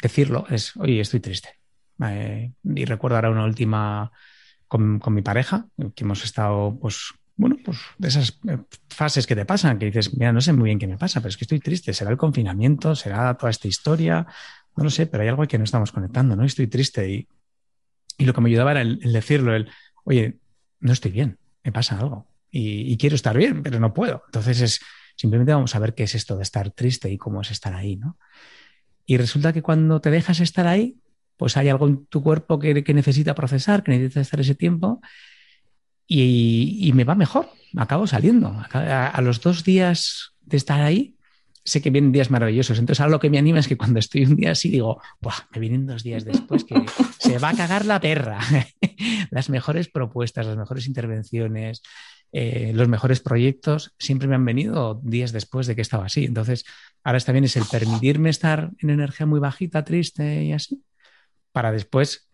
decirlo, 0.00 0.46
es, 0.50 0.76
oye, 0.76 1.00
estoy 1.00 1.20
triste. 1.20 1.58
Eh, 2.04 2.52
y 2.64 2.84
recuerdo 2.84 3.16
ahora 3.16 3.30
una 3.30 3.44
última 3.44 4.10
con, 4.66 4.98
con 4.98 5.14
mi 5.14 5.22
pareja, 5.22 5.66
que 5.94 6.04
hemos 6.04 6.24
estado, 6.24 6.78
pues, 6.80 7.12
bueno, 7.36 7.56
pues 7.64 7.78
de 7.98 8.08
esas 8.08 8.38
eh, 8.48 8.58
fases 8.88 9.26
que 9.26 9.34
te 9.34 9.44
pasan, 9.44 9.78
que 9.78 9.86
dices, 9.86 10.16
mira, 10.16 10.32
no 10.32 10.40
sé 10.40 10.52
muy 10.52 10.66
bien 10.66 10.78
qué 10.78 10.86
me 10.86 10.98
pasa, 10.98 11.20
pero 11.20 11.30
es 11.30 11.36
que 11.36 11.44
estoy 11.44 11.58
triste, 11.58 11.92
será 11.92 12.10
el 12.10 12.16
confinamiento, 12.16 12.94
será 12.94 13.34
toda 13.34 13.50
esta 13.50 13.66
historia, 13.66 14.26
no 14.76 14.84
lo 14.84 14.90
sé, 14.90 15.06
pero 15.06 15.22
hay 15.22 15.28
algo 15.28 15.46
que 15.46 15.58
no 15.58 15.64
estamos 15.64 15.90
conectando, 15.92 16.36
¿no? 16.36 16.44
Estoy 16.44 16.66
triste 16.66 17.10
y, 17.10 17.28
y 18.18 18.24
lo 18.26 18.34
que 18.34 18.40
me 18.40 18.50
ayudaba 18.50 18.72
era 18.72 18.82
el, 18.82 19.12
decirlo, 19.12 19.54
el, 19.54 19.68
oye, 20.04 20.38
no 20.80 20.92
estoy 20.92 21.10
bien, 21.10 21.38
me 21.62 21.72
pasa 21.72 21.98
algo 21.98 22.26
y, 22.50 22.96
quiero 22.96 23.14
estar 23.14 23.36
bien, 23.36 23.62
pero 23.62 23.78
no 23.78 23.94
puedo. 23.94 24.22
Entonces 24.26 24.60
es 24.60 24.80
simplemente 25.16 25.52
vamos 25.52 25.74
a 25.74 25.78
ver 25.78 25.94
qué 25.94 26.04
es 26.04 26.14
esto 26.14 26.36
de 26.36 26.42
estar 26.42 26.70
triste 26.70 27.10
y 27.10 27.18
cómo 27.18 27.42
es 27.42 27.50
estar 27.50 27.74
ahí, 27.74 27.96
¿no? 27.96 28.18
Y 29.06 29.16
resulta 29.16 29.52
que 29.52 29.62
cuando 29.62 30.00
te 30.00 30.10
dejas 30.10 30.40
estar 30.40 30.66
ahí, 30.66 30.98
pues 31.36 31.56
hay 31.56 31.68
algo 31.68 31.86
en 31.86 32.06
tu 32.06 32.22
cuerpo 32.22 32.58
que, 32.58 32.82
que 32.84 32.94
necesita 32.94 33.34
procesar, 33.34 33.82
que 33.82 33.92
necesita 33.92 34.20
estar 34.20 34.40
ese 34.40 34.54
tiempo 34.54 35.00
y, 36.12 36.90
me 36.92 37.04
va 37.04 37.14
mejor, 37.14 37.50
acabo 37.76 38.04
saliendo. 38.08 38.64
A, 38.72 39.20
los 39.22 39.40
dos 39.40 39.62
días 39.62 40.32
de 40.40 40.56
estar 40.56 40.80
ahí, 40.80 41.16
sé 41.70 41.80
que 41.80 41.90
vienen 41.90 42.12
días 42.12 42.30
maravillosos. 42.30 42.78
Entonces, 42.78 43.00
ahora 43.00 43.12
lo 43.12 43.20
que 43.20 43.30
me 43.30 43.38
anima 43.38 43.60
es 43.60 43.68
que 43.68 43.76
cuando 43.76 43.98
estoy 43.98 44.24
un 44.24 44.36
día 44.36 44.52
así, 44.52 44.70
digo, 44.70 45.00
Buah, 45.20 45.46
me 45.52 45.60
vienen 45.60 45.86
dos 45.86 46.02
días 46.02 46.24
después 46.24 46.64
que 46.64 46.74
se 47.18 47.38
va 47.38 47.50
a 47.50 47.54
cagar 47.54 47.86
la 47.86 48.00
perra. 48.00 48.40
las 49.30 49.50
mejores 49.50 49.88
propuestas, 49.88 50.46
las 50.46 50.56
mejores 50.56 50.86
intervenciones, 50.86 51.82
eh, 52.32 52.72
los 52.74 52.88
mejores 52.88 53.20
proyectos 53.20 53.94
siempre 53.98 54.28
me 54.28 54.34
han 54.34 54.44
venido 54.44 55.00
días 55.02 55.32
después 55.32 55.66
de 55.66 55.76
que 55.76 55.82
estaba 55.82 56.06
así. 56.06 56.24
Entonces, 56.24 56.64
ahora 57.04 57.18
está 57.18 57.32
bien 57.32 57.44
es 57.44 57.56
el 57.56 57.64
permitirme 57.70 58.30
estar 58.30 58.70
en 58.78 58.90
energía 58.90 59.26
muy 59.26 59.40
bajita, 59.40 59.84
triste 59.84 60.44
y 60.44 60.52
así, 60.52 60.82
para 61.52 61.72
después 61.72 62.29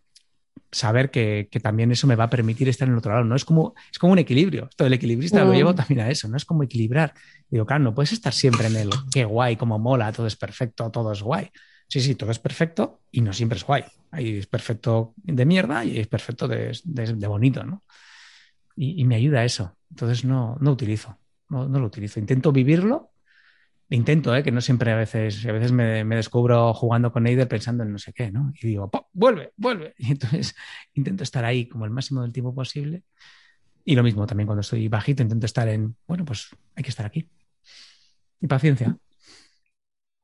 saber 0.76 1.10
que, 1.10 1.48
también 1.62 1.90
eso 1.90 2.06
me 2.06 2.16
va 2.16 2.24
a 2.24 2.30
permitir 2.30 2.68
estar 2.68 2.86
en 2.86 2.92
el 2.92 2.98
otro 2.98 3.12
lado. 3.12 3.24
¿no? 3.24 3.34
Es, 3.34 3.44
como, 3.44 3.74
es 3.90 3.98
como 3.98 4.12
un 4.12 4.18
equilibrio. 4.18 4.68
Esto 4.68 4.84
del 4.84 4.92
equilibrista 4.92 5.44
lo 5.44 5.52
llevo 5.52 5.72
mm. 5.72 5.76
también 5.76 6.00
a 6.00 6.10
eso, 6.10 6.28
¿no? 6.28 6.36
Es 6.36 6.44
como 6.44 6.62
equilibrar. 6.62 7.14
Digo, 7.48 7.66
claro, 7.66 7.82
no 7.82 7.94
puedes 7.94 8.12
estar 8.12 8.32
siempre 8.32 8.66
en 8.66 8.76
el 8.76 8.90
qué 9.10 9.24
guay, 9.24 9.56
como 9.56 9.78
mola, 9.78 10.12
todo 10.12 10.26
es 10.26 10.36
perfecto, 10.36 10.90
todo 10.90 11.12
es 11.12 11.22
guay. 11.22 11.50
Sí, 11.88 12.00
sí, 12.00 12.14
todo 12.14 12.30
es 12.30 12.38
perfecto 12.38 13.00
y 13.10 13.20
no 13.20 13.32
siempre 13.32 13.56
es 13.56 13.64
guay. 13.64 13.84
Ahí 14.10 14.38
es 14.38 14.46
perfecto 14.46 15.14
de 15.16 15.44
mierda 15.46 15.84
y 15.84 15.98
es 15.98 16.06
perfecto 16.06 16.48
de, 16.48 16.72
bonito, 17.26 17.64
¿no? 17.64 17.82
Y, 18.76 19.04
me 19.04 19.16
ayuda 19.16 19.40
a 19.40 19.44
eso. 19.44 19.76
Entonces 19.90 20.24
no, 20.24 20.56
no 20.60 20.72
utilizo, 20.72 21.18
no, 21.48 21.68
no 21.68 21.78
lo 21.78 21.86
utilizo. 21.86 22.20
Intento 22.20 22.52
vivirlo 22.52 23.10
Intento, 23.88 24.34
¿eh? 24.34 24.42
que 24.42 24.50
no 24.50 24.60
siempre 24.60 24.90
a 24.90 24.96
veces, 24.96 25.46
a 25.46 25.52
veces 25.52 25.70
me, 25.70 26.04
descubro 26.04 26.74
jugando 26.74 27.12
con 27.12 27.26
Eider 27.26 27.46
pensando 27.46 27.84
en 27.84 27.92
no 27.92 27.98
sé 27.98 28.12
qué, 28.12 28.32
¿no? 28.32 28.52
Y 28.60 28.66
digo, 28.66 28.90
vuelve, 29.12 29.52
vuelve. 29.56 29.94
Y 29.98 30.10
entonces 30.10 30.56
intento 30.94 31.22
estar 31.22 31.44
ahí 31.44 31.68
como 31.68 31.84
el 31.84 31.92
máximo 31.92 32.22
del 32.22 32.32
tiempo 32.32 32.54
posible. 32.54 33.04
Y 33.84 33.94
lo 33.94 34.02
mismo 34.02 34.26
también 34.26 34.46
cuando 34.46 34.62
estoy 34.62 34.88
bajito, 34.88 35.22
intento 35.22 35.46
estar 35.46 35.68
en, 35.68 35.96
bueno, 36.08 36.24
pues 36.24 36.48
hay 36.74 36.82
que 36.82 36.90
estar 36.90 37.06
aquí. 37.06 37.30
Y 38.40 38.48
paciencia. 38.48 38.98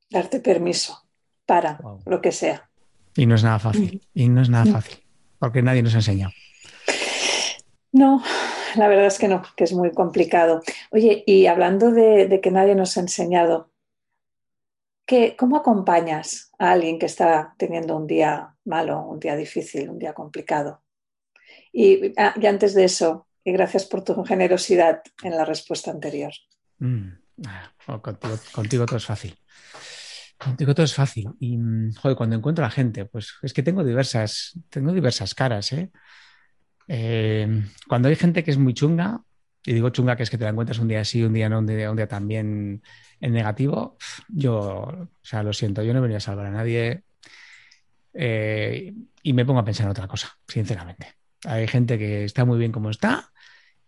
Darte 0.09 0.41
permiso 0.41 1.07
para 1.45 1.79
lo 2.05 2.21
que 2.21 2.33
sea. 2.33 2.69
Y 3.15 3.25
no 3.25 3.35
es 3.35 3.43
nada 3.43 3.59
fácil. 3.59 4.05
Y 4.13 4.27
no 4.27 4.41
es 4.41 4.49
nada 4.49 4.65
fácil. 4.65 4.97
Porque 5.39 5.61
nadie 5.61 5.81
nos 5.81 5.93
ha 5.93 5.99
enseñado. 5.99 6.33
No, 7.93 8.21
la 8.75 8.87
verdad 8.87 9.07
es 9.07 9.19
que 9.19 9.27
no, 9.27 9.43
que 9.55 9.63
es 9.63 9.73
muy 9.73 9.91
complicado. 9.91 10.61
Oye, 10.91 11.23
y 11.25 11.47
hablando 11.47 11.91
de, 11.91 12.39
que 12.41 12.51
nadie 12.51 12.75
nos 12.75 12.97
ha 12.97 13.01
enseñado, 13.01 13.71
¿qué, 15.05 15.35
¿cómo 15.37 15.57
acompañas 15.57 16.51
a 16.59 16.71
alguien 16.71 16.99
que 16.99 17.05
está 17.05 17.55
teniendo 17.57 17.95
un 17.95 18.07
día 18.07 18.55
malo, 18.65 19.01
un 19.01 19.19
día 19.19 19.35
difícil, 19.35 19.89
un 19.89 19.99
día 19.99 20.13
complicado? 20.13 20.81
Y, 21.71 22.13
ah, 22.17 22.33
antes 22.47 22.73
de 22.73 22.85
eso, 22.85 23.27
y 23.43 23.51
gracias 23.51 23.85
por 23.85 24.03
tu 24.03 24.23
generosidad 24.23 25.01
en 25.23 25.35
la 25.35 25.45
respuesta 25.45 25.91
anterior. 25.91 26.31
Mm, 26.79 27.09
ah, 27.47 28.01
contigo, 28.53 28.85
todo 28.85 28.97
es 28.97 29.05
fácil. 29.05 29.35
Contigo 30.37 30.73
todo 30.73 30.85
es 30.85 30.93
fácil. 30.93 31.29
Y 31.39 31.57
joder, 32.01 32.17
cuando 32.17 32.35
encuentro 32.35 32.63
a 32.63 32.67
la 32.67 32.73
gente, 32.73 33.05
pues 33.05 33.33
es 33.41 33.53
que 33.53 33.63
tengo 33.63 33.83
diversas, 33.83 34.59
tengo 34.69 34.93
diversas 34.93 35.35
caras, 35.35 35.71
¿eh? 35.73 35.91
Eh, 36.87 37.63
cuando 37.87 38.09
hay 38.09 38.15
gente 38.15 38.43
que 38.43 38.51
es 38.51 38.57
muy 38.57 38.73
chunga, 38.73 39.21
y 39.65 39.73
digo 39.73 39.89
chunga 39.89 40.15
que 40.15 40.23
es 40.23 40.29
que 40.29 40.37
te 40.37 40.43
la 40.43 40.49
encuentras 40.49 40.79
un 40.79 40.87
día 40.87 41.01
así, 41.01 41.23
un 41.23 41.33
día 41.33 41.49
no, 41.49 41.59
un 41.59 41.67
día, 41.67 41.89
un 41.89 41.97
día 41.97 42.07
también 42.07 42.81
en 43.19 43.31
negativo, 43.31 43.97
yo, 44.27 44.59
o 44.59 45.09
sea, 45.21 45.43
lo 45.43 45.53
siento, 45.53 45.83
yo 45.83 45.93
no 45.93 46.01
venía 46.01 46.17
a 46.17 46.21
salvar 46.21 46.47
a 46.47 46.51
nadie 46.51 47.03
eh, 48.13 48.93
y 49.21 49.33
me 49.33 49.45
pongo 49.45 49.59
a 49.59 49.65
pensar 49.65 49.85
en 49.85 49.91
otra 49.91 50.07
cosa, 50.07 50.37
sinceramente. 50.47 51.15
Hay 51.45 51.67
gente 51.67 51.97
que 51.97 52.25
está 52.25 52.45
muy 52.45 52.59
bien 52.59 52.71
como 52.71 52.89
está 52.89 53.31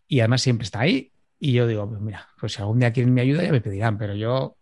y 0.08 0.22
además 0.22 0.42
siempre 0.42 0.64
está 0.64 0.82
ahí 0.82 1.12
y 1.40 1.52
yo 1.52 1.68
digo, 1.68 1.90
pues 1.90 2.02
mira, 2.02 2.30
pues 2.40 2.54
si 2.54 2.62
algún 2.62 2.80
día 2.80 2.94
quieren 2.94 3.14
mi 3.14 3.22
ayuda 3.22 3.44
ya 3.44 3.52
me 3.52 3.62
pedirán, 3.62 3.98
pero 3.98 4.16
yo 4.16 4.58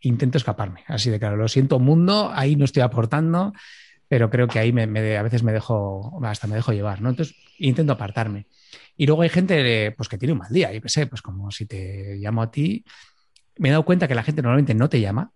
intento 0.00 0.38
escaparme, 0.38 0.84
así 0.86 1.10
de 1.10 1.18
claro, 1.18 1.36
lo 1.36 1.48
siento 1.48 1.78
mundo, 1.78 2.30
ahí 2.32 2.56
no 2.56 2.64
estoy 2.64 2.82
aportando 2.82 3.52
pero 4.08 4.30
creo 4.30 4.48
que 4.48 4.58
ahí 4.58 4.72
me, 4.72 4.82
a 5.16 5.22
veces 5.22 5.42
me 5.42 5.52
dejo, 5.52 6.18
hasta 6.24 6.46
me 6.46 6.56
dejo 6.56 6.72
llevar, 6.72 7.02
¿no? 7.02 7.10
Entonces 7.10 7.36
intento 7.58 7.92
apartarme. 7.92 8.46
Y 8.96 9.06
luego 9.06 9.22
hay 9.22 9.28
gente 9.28 9.92
pues, 9.96 10.08
que 10.08 10.18
tiene 10.18 10.32
un 10.32 10.38
mal 10.38 10.52
día, 10.52 10.72
yo 10.72 10.80
qué 10.80 10.88
sé, 10.88 11.06
pues 11.06 11.22
como 11.22 11.50
si 11.50 11.66
te 11.66 12.16
llamo 12.16 12.42
a 12.42 12.50
ti, 12.50 12.84
me 13.58 13.68
he 13.68 13.72
dado 13.72 13.84
cuenta 13.84 14.08
que 14.08 14.14
la 14.14 14.22
gente 14.22 14.42
normalmente 14.42 14.74
no 14.74 14.88
te 14.88 15.00
llama, 15.00 15.32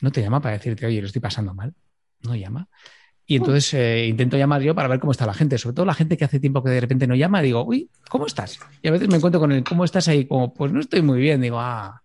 no 0.00 0.10
te 0.10 0.22
llama 0.22 0.40
para 0.40 0.56
decirte, 0.56 0.86
oye, 0.86 1.00
lo 1.00 1.06
estoy 1.06 1.20
pasando 1.20 1.54
mal, 1.54 1.74
no 2.22 2.34
llama. 2.34 2.68
Y 3.26 3.36
entonces 3.36 3.72
eh, 3.74 4.06
intento 4.06 4.36
llamar 4.36 4.60
yo 4.60 4.74
para 4.74 4.88
ver 4.88 5.00
cómo 5.00 5.12
está 5.12 5.24
la 5.24 5.32
gente, 5.32 5.56
sobre 5.56 5.74
todo 5.74 5.86
la 5.86 5.94
gente 5.94 6.16
que 6.16 6.24
hace 6.24 6.40
tiempo 6.40 6.62
que 6.62 6.70
de 6.70 6.80
repente 6.80 7.06
no 7.06 7.14
llama, 7.14 7.40
digo, 7.40 7.64
uy, 7.64 7.90
¿cómo 8.10 8.26
estás? 8.26 8.58
Y 8.82 8.88
a 8.88 8.90
veces 8.90 9.08
me 9.08 9.16
encuentro 9.16 9.40
con 9.40 9.52
el, 9.52 9.64
¿cómo 9.64 9.84
estás 9.84 10.08
ahí? 10.08 10.26
Como, 10.26 10.52
pues 10.52 10.72
no 10.72 10.80
estoy 10.80 11.02
muy 11.02 11.20
bien, 11.20 11.40
digo, 11.40 11.58
ah. 11.58 12.02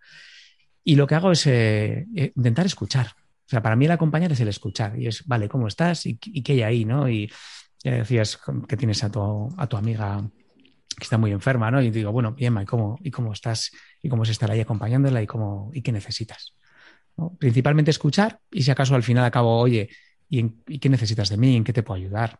Y 0.84 0.96
lo 0.96 1.08
que 1.08 1.16
hago 1.16 1.32
es 1.32 1.46
eh, 1.48 2.08
eh, 2.16 2.32
intentar 2.36 2.66
escuchar, 2.66 3.16
o 3.50 3.52
sea, 3.52 3.64
para 3.64 3.76
mí 3.76 3.86
el 3.86 3.92
acompañar 3.92 4.32
es 4.32 4.40
el 4.42 4.48
escuchar 4.48 5.00
y 5.00 5.08
es, 5.08 5.26
vale, 5.26 5.50
¿cómo 5.50 5.68
estás? 5.68 6.06
¿Y, 6.06 6.18
qué 6.18 6.52
hay 6.52 6.62
ahí? 6.62 6.86
¿no? 6.86 7.10
Y 7.10 7.32
decías 7.84 8.38
que 8.68 8.78
tienes 8.78 9.04
a 9.04 9.10
tu, 9.10 9.50
a 9.58 9.66
tu 9.66 9.76
amiga 9.76 10.22
que 10.96 11.04
está 11.04 11.18
muy 11.18 11.32
enferma, 11.32 11.72
¿no? 11.72 11.82
Y 11.82 11.90
digo, 11.90 12.12
bueno, 12.12 12.34
bien, 12.34 12.56
¿y 12.62 12.66
cómo, 12.66 13.00
¿y 13.02 13.10
cómo 13.10 13.34
estás? 13.34 13.72
¿Y 14.04 14.10
cómo 14.10 14.22
es 14.22 14.30
estar 14.30 14.52
ahí 14.52 14.60
acompañándola? 14.60 15.24
¿Y, 15.24 15.26
cómo, 15.26 15.72
y 15.74 15.82
qué 15.82 15.92
necesitas? 15.92 16.54
Principalmente 17.40 17.90
escuchar 17.90 18.40
y 18.52 18.62
si 18.62 18.70
acaso 18.70 18.94
al 18.94 19.02
final 19.02 19.26
acabo, 19.26 19.58
oye, 19.58 19.90
¿y, 20.30 20.48
qué 20.78 20.88
necesitas 20.88 21.30
de 21.30 21.38
mí? 21.38 21.56
¿En 21.56 21.64
qué 21.64 21.74
te 21.74 21.82
puedo 21.82 22.00
ayudar? 22.00 22.38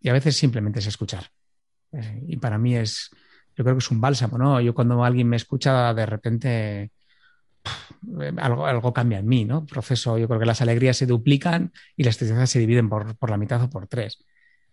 Y 0.00 0.10
a 0.10 0.12
veces 0.12 0.36
simplemente 0.36 0.78
es 0.78 0.86
escuchar. 0.86 1.26
Eh, 1.90 2.22
y 2.28 2.36
para 2.36 2.56
mí 2.56 2.76
es, 2.76 3.10
yo 3.56 3.64
creo 3.64 3.74
que 3.74 3.82
es 3.82 3.90
un 3.90 4.00
bálsamo, 4.00 4.38
¿no? 4.38 4.60
Yo 4.60 4.74
cuando 4.74 5.02
alguien 5.02 5.28
me 5.28 5.36
escucha, 5.36 5.92
de 5.92 6.06
repente 6.06 6.92
algo, 8.38 8.66
algo 8.66 8.92
cambia 8.92 9.18
en 9.18 9.28
mí, 9.28 9.44
¿no? 9.44 9.66
Proceso, 9.66 10.18
yo 10.18 10.28
creo 10.28 10.40
que 10.40 10.46
las 10.46 10.60
alegrías 10.60 10.96
se 10.96 11.06
duplican 11.06 11.72
y 11.96 12.04
las 12.04 12.16
tristezas 12.16 12.50
se 12.50 12.58
dividen 12.58 12.88
por, 12.88 13.16
por 13.16 13.30
la 13.30 13.36
mitad 13.36 13.62
o 13.62 13.70
por 13.70 13.86
tres. 13.86 14.24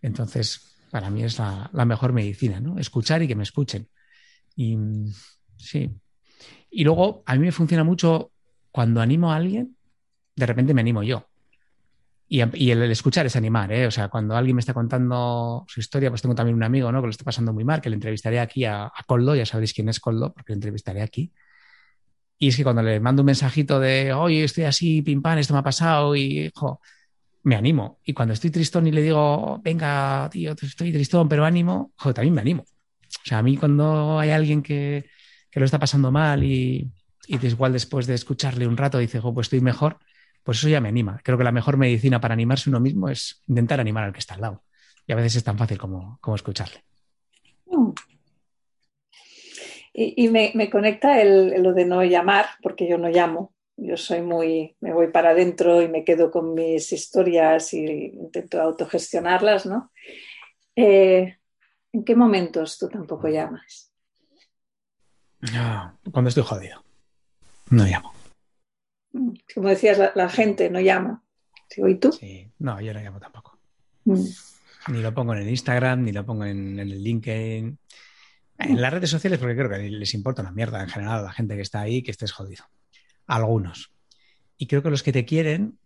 Entonces, 0.01 0.77
para 0.91 1.09
mí 1.09 1.23
es 1.23 1.37
la, 1.37 1.69
la, 1.73 1.85
mejor 1.85 2.13
medicina, 2.13 2.59
¿no? 2.59 2.79
Escuchar 2.79 3.21
y 3.21 3.27
que 3.27 3.35
me 3.35 3.43
escuchen. 3.43 3.87
Y 4.55 4.77
sí. 5.57 5.91
Y 6.71 6.83
luego, 6.83 7.23
a 7.25 7.35
mí 7.35 7.39
me 7.39 7.51
funciona 7.51 7.83
mucho 7.83 8.31
cuando 8.71 9.01
animo 9.01 9.31
a 9.31 9.35
alguien, 9.35 9.75
de 10.35 10.45
repente 10.45 10.73
me 10.73 10.81
animo 10.81 11.03
yo. 11.03 11.27
y, 12.27 12.41
el, 12.41 12.83
escuchar 12.91 13.25
es 13.25 13.35
animar, 13.35 13.71
¿eh? 13.71 13.87
O 13.87 13.91
sea, 13.91 14.07
cuando 14.09 14.35
alguien 14.35 14.55
me 14.55 14.59
está 14.59 14.73
contando 14.73 15.65
su 15.67 15.79
historia, 15.79 16.09
pues 16.09 16.21
tengo 16.21 16.35
también 16.35 16.55
un 16.55 16.63
amigo, 16.63 16.91
¿no? 16.91 17.01
Que 17.01 17.07
lo 17.07 17.11
está 17.11 17.23
pasando 17.23 17.53
muy 17.53 17.63
mal, 17.63 17.81
que 17.81 17.89
le 17.89 17.95
entrevistaré 17.95 18.39
aquí 18.39 18.65
a, 18.65 18.85
a 18.85 19.03
Coldo, 19.05 19.35
ya 19.35 19.45
sabéis 19.45 19.73
quién 19.73 19.89
es 19.89 19.99
Coldo, 19.99 20.33
porque 20.33 20.53
le 20.53 20.55
entrevistaré 20.55 21.01
aquí. 21.01 21.31
Y 22.39 22.47
es 22.47 22.55
que 22.55 22.63
cuando 22.63 22.81
le 22.81 22.99
mando 22.99 23.21
un 23.21 23.27
mensajito 23.27 23.79
de, 23.79 24.13
oye, 24.13 24.45
estoy 24.45 24.63
así, 24.63 25.01
pim 25.01 25.21
pam, 25.21 25.37
esto 25.37 25.53
me 25.53 25.59
ha 25.59 25.63
pasado, 25.63 26.15
y 26.15 26.45
hijo, 26.45 26.79
me 27.43 27.55
animo. 27.55 27.99
Y 28.05 28.13
cuando 28.13 28.33
estoy 28.33 28.49
tristón 28.49 28.87
y 28.87 28.91
le 28.91 29.01
digo, 29.01 29.59
venga, 29.61 30.29
tío, 30.31 30.55
estoy 30.59 30.93
tristón, 30.93 31.27
pero 31.27 31.45
ánimo, 31.45 31.91
joder, 31.97 32.15
también 32.15 32.33
me 32.33 32.41
animo. 32.41 32.63
O 32.63 33.25
sea, 33.25 33.39
a 33.39 33.43
mí 33.43 33.57
cuando 33.57 34.19
hay 34.19 34.29
alguien 34.29 34.61
que, 34.61 35.09
que 35.51 35.59
lo 35.59 35.65
está 35.65 35.79
pasando 35.79 36.11
mal 36.11 36.43
y, 36.43 36.89
y 37.27 37.45
igual 37.45 37.73
después 37.73 38.07
de 38.07 38.15
escucharle 38.15 38.67
un 38.67 38.77
rato 38.77 38.97
dice, 38.97 39.21
pues 39.21 39.45
estoy 39.45 39.61
mejor, 39.61 39.97
pues 40.43 40.59
eso 40.59 40.69
ya 40.69 40.81
me 40.81 40.89
anima. 40.89 41.19
Creo 41.23 41.37
que 41.37 41.43
la 41.43 41.51
mejor 41.51 41.77
medicina 41.77 42.21
para 42.21 42.33
animarse 42.33 42.69
uno 42.69 42.79
mismo 42.79 43.09
es 43.09 43.43
intentar 43.47 43.79
animar 43.79 44.05
al 44.05 44.13
que 44.13 44.19
está 44.19 44.35
al 44.35 44.41
lado. 44.41 44.63
Y 45.05 45.11
a 45.11 45.15
veces 45.15 45.35
es 45.35 45.43
tan 45.43 45.57
fácil 45.57 45.77
como, 45.77 46.17
como 46.21 46.35
escucharle. 46.35 46.83
Mm. 47.65 47.91
Y, 50.01 50.29
me, 50.29 50.69
conecta 50.69 51.21
el, 51.21 51.61
lo 51.61 51.73
de 51.73 51.83
no 51.83 52.01
llamar, 52.05 52.45
porque 52.61 52.87
yo 52.87 52.97
no 52.97 53.09
llamo. 53.09 53.53
Yo 53.75 53.97
soy 53.97 54.21
muy, 54.21 54.77
me 54.79 54.93
voy 54.93 55.11
para 55.11 55.31
adentro 55.31 55.81
y 55.81 55.89
me 55.89 56.05
quedo 56.05 56.31
con 56.31 56.53
mis 56.53 56.93
historias 56.93 57.73
y 57.73 57.85
intento 58.13 58.61
autogestionarlas, 58.61 59.65
¿no? 59.65 59.91
Eh, 60.73 61.37
¿En 61.91 62.03
qué 62.05 62.15
momentos 62.15 62.77
tú 62.77 62.87
tampoco 62.87 63.27
llamas? 63.27 63.87
cuando 66.11 66.29
estoy 66.29 66.43
jodido. 66.43 66.83
No 67.69 67.83
llamo. 67.85 68.13
Como 69.53 69.69
decías, 69.69 69.99
la, 70.15 70.29
gente 70.29 70.69
no 70.69 70.79
llama. 70.79 71.23
¿Y 71.75 71.95
tú? 71.95 72.11
Sí, 72.11 72.51
no, 72.59 72.79
yo 72.81 72.93
no 72.93 73.01
llamo 73.01 73.19
tampoco. 73.19 73.57
Mm. 74.05 74.25
Ni 74.89 75.01
lo 75.01 75.13
pongo 75.13 75.33
en 75.33 75.39
el 75.39 75.49
Instagram, 75.49 76.03
ni 76.03 76.11
lo 76.11 76.25
pongo 76.25 76.45
en, 76.45 76.79
el 76.79 77.03
LinkedIn. 77.03 77.77
En 78.59 78.81
las 78.81 78.93
redes 78.93 79.09
sociales, 79.09 79.39
porque 79.39 79.55
creo 79.55 79.69
que 79.69 79.89
les 79.89 80.13
importa 80.13 80.41
una 80.41 80.51
mierda 80.51 80.81
en 80.83 80.89
general 80.89 81.19
a 81.19 81.23
la 81.23 81.31
gente 81.31 81.55
que 81.55 81.61
está 81.61 81.79
ahí 81.79 82.03
que 82.03 82.11
estés 82.11 82.33
jodido. 82.33 82.65
Algunos. 83.25 83.93
Y 84.57 84.67
creo 84.67 84.83
que 84.83 84.89
los 84.89 85.01
que 85.01 85.13
te 85.13 85.25
quieren 85.25 85.79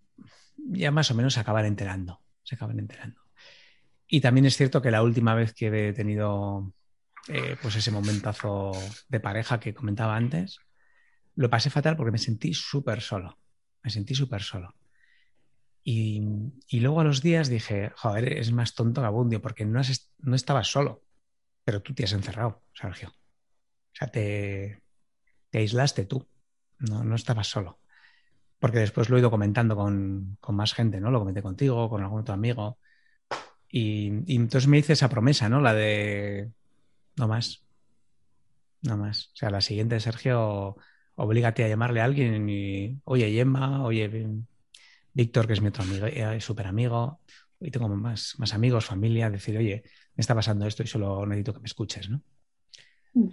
ya 0.57 0.91
más 0.91 1.11
o 1.11 1.15
menos 1.15 1.35
se 1.35 1.39
acaban 1.39 1.65
enterando. 1.65 2.21
Se 2.41 2.55
acaban 2.55 2.79
enterando. 2.79 3.21
Y 4.07 4.21
también 4.21 4.45
es 4.45 4.57
cierto 4.57 4.81
que 4.81 4.91
la 4.91 5.03
última 5.03 5.35
vez 5.35 5.53
que 5.53 5.89
he 5.89 5.93
tenido 5.93 6.73
eh, 7.27 7.55
pues 7.61 7.75
ese 7.75 7.91
momentazo 7.91 8.71
de 9.07 9.19
pareja 9.19 9.59
que 9.59 9.73
comentaba 9.73 10.15
antes, 10.15 10.59
lo 11.35 11.49
pasé 11.49 11.69
fatal 11.69 11.95
porque 11.95 12.11
me 12.11 12.17
sentí 12.17 12.53
súper 12.53 13.01
solo. 13.01 13.37
Me 13.81 13.89
sentí 13.89 14.15
súper 14.15 14.41
solo. 14.41 14.75
Y, 15.85 16.21
luego 16.71 17.01
a 17.01 17.03
los 17.03 17.21
días 17.21 17.49
dije, 17.49 17.91
joder, 17.95 18.37
es 18.37 18.51
más 18.51 18.73
tonto 18.73 19.01
que 19.01 19.07
abundio 19.07 19.41
porque 19.41 19.65
no, 19.65 19.81
no 20.19 20.35
estabas 20.35 20.67
solo, 20.67 21.03
pero 21.63 21.81
tú 21.81 21.93
te 21.93 22.03
has 22.03 22.13
encerrado, 22.13 22.63
Sergio. 22.73 23.09
O 23.09 23.95
sea, 23.95 24.07
te, 24.09 24.81
aislaste 25.51 26.05
tú, 26.05 26.27
no, 26.79 27.03
no 27.03 27.15
estabas 27.15 27.47
solo. 27.47 27.79
Porque 28.59 28.79
después 28.79 29.09
lo 29.09 29.17
he 29.17 29.19
ido 29.19 29.31
comentando 29.31 29.75
con, 29.75 30.37
más 30.49 30.73
gente, 30.73 30.99
¿no? 30.99 31.11
Lo 31.11 31.19
comenté 31.19 31.41
contigo, 31.41 31.89
con 31.89 32.01
algún 32.01 32.21
otro 32.21 32.33
amigo. 32.33 32.79
Y, 33.69 34.23
y, 34.25 34.35
entonces 34.35 34.67
me 34.67 34.77
hice 34.77 34.93
esa 34.93 35.09
promesa, 35.09 35.49
¿no? 35.49 35.61
La 35.61 35.73
de 35.73 36.51
no 37.17 37.27
más. 37.27 37.63
No 38.81 38.97
más. 38.97 39.27
O 39.33 39.35
sea, 39.35 39.49
la 39.49 39.61
siguiente, 39.61 39.99
Sergio, 39.99 40.77
oblígate 41.15 41.63
a 41.63 41.67
llamarle 41.67 42.01
a 42.01 42.05
alguien 42.05 42.49
y, 42.49 42.99
oye, 43.05 43.31
Gemma, 43.31 43.83
oye, 43.83 44.09
Víctor, 45.13 45.47
que 45.47 45.53
es 45.53 45.61
mi 45.61 45.69
otro 45.69 45.83
amigo, 45.83 46.07
eh, 46.07 46.41
súper 46.41 46.67
amigo, 46.67 47.19
y 47.63 47.71
tengo 47.71 47.87
más, 47.89 48.35
más 48.37 48.53
amigos, 48.53 48.85
familia, 48.85 49.29
decir, 49.29 49.57
oye, 49.57 49.83
me 50.15 50.21
está 50.21 50.35
pasando 50.35 50.67
esto 50.67 50.83
y 50.83 50.87
solo 50.87 51.25
necesito 51.25 51.53
que 51.53 51.59
me 51.59 51.65
escuches, 51.65 52.09
¿no? 52.09 52.21
Mm. 53.13 53.29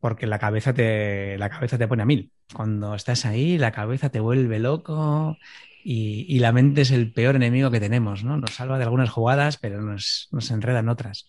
Porque 0.00 0.26
la 0.26 0.38
cabeza 0.38 0.74
te, 0.74 1.38
la 1.38 1.48
cabeza 1.48 1.78
te 1.78 1.88
pone 1.88 2.02
a 2.02 2.06
mil. 2.06 2.30
Cuando 2.52 2.94
estás 2.94 3.24
ahí, 3.24 3.56
la 3.56 3.72
cabeza 3.72 4.10
te 4.10 4.20
vuelve 4.20 4.58
loco 4.58 5.38
y, 5.82 6.38
la 6.40 6.52
mente 6.52 6.82
es 6.82 6.90
el 6.90 7.12
peor 7.12 7.36
enemigo 7.36 7.70
que 7.70 7.80
tenemos, 7.80 8.24
¿no? 8.24 8.36
Nos 8.36 8.54
salva 8.54 8.78
de 8.78 8.84
algunas 8.84 9.10
jugadas, 9.10 9.56
pero 9.56 9.80
nos, 9.80 10.28
nos 10.30 10.50
enreda 10.50 10.80
en 10.80 10.88
otras. 10.88 11.26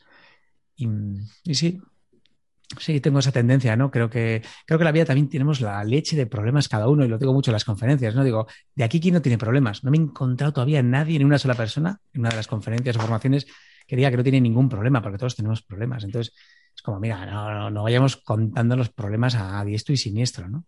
Y, 0.76 0.90
y 1.44 1.56
sí, 1.56 1.82
Sí, 2.80 3.00
tengo 3.00 3.20
esa 3.20 3.32
tendencia, 3.32 3.76
¿no? 3.76 3.92
Creo 3.92 4.10
que, 4.10 4.42
creo 4.66 4.80
que 4.80 4.86
la 4.86 4.92
vida 4.92 5.06
también 5.06 5.30
tenemos 5.30 5.62
la 5.62 5.84
leche 5.84 6.16
de 6.16 6.26
problemas 6.26 6.68
cada 6.68 6.88
uno, 6.90 7.06
y 7.06 7.08
lo 7.08 7.18
digo 7.18 7.34
mucho 7.34 7.52
en 7.52 7.54
las 7.54 7.66
conferencias, 7.66 8.16
¿no? 8.16 8.24
Digo, 8.24 8.48
de 8.74 8.84
aquí 8.84 9.00
quién 9.00 9.14
no 9.14 9.22
tiene 9.22 9.38
problemas. 9.38 9.84
No 9.84 9.92
me 9.92 9.98
he 9.98 10.02
encontrado 10.02 10.52
todavía 10.54 10.82
nadie, 10.82 11.20
ni 11.20 11.26
una 11.26 11.38
sola 11.38 11.54
persona, 11.54 12.00
en 12.14 12.22
una 12.22 12.30
de 12.30 12.36
las 12.36 12.48
conferencias 12.48 12.96
o 12.98 13.00
formaciones, 13.00 13.46
que 13.88 13.96
diga 13.96 14.10
que 14.10 14.18
no 14.18 14.24
tiene 14.24 14.42
ningún 14.42 14.68
problema, 14.68 15.02
porque 15.02 15.18
todos 15.18 15.36
tenemos 15.36 15.62
problemas. 15.62 16.04
Entonces, 16.04 16.34
es 16.76 16.82
como, 16.82 17.00
mira, 17.00 17.26
no, 17.26 17.70
no, 17.70 17.84
vayamos 17.84 18.18
contando 18.18 18.76
los 18.76 18.90
problemas 18.90 19.36
a, 19.36 19.64
diestro 19.64 19.94
y 19.94 19.98
siniestro, 19.98 20.50
¿no? 20.50 20.66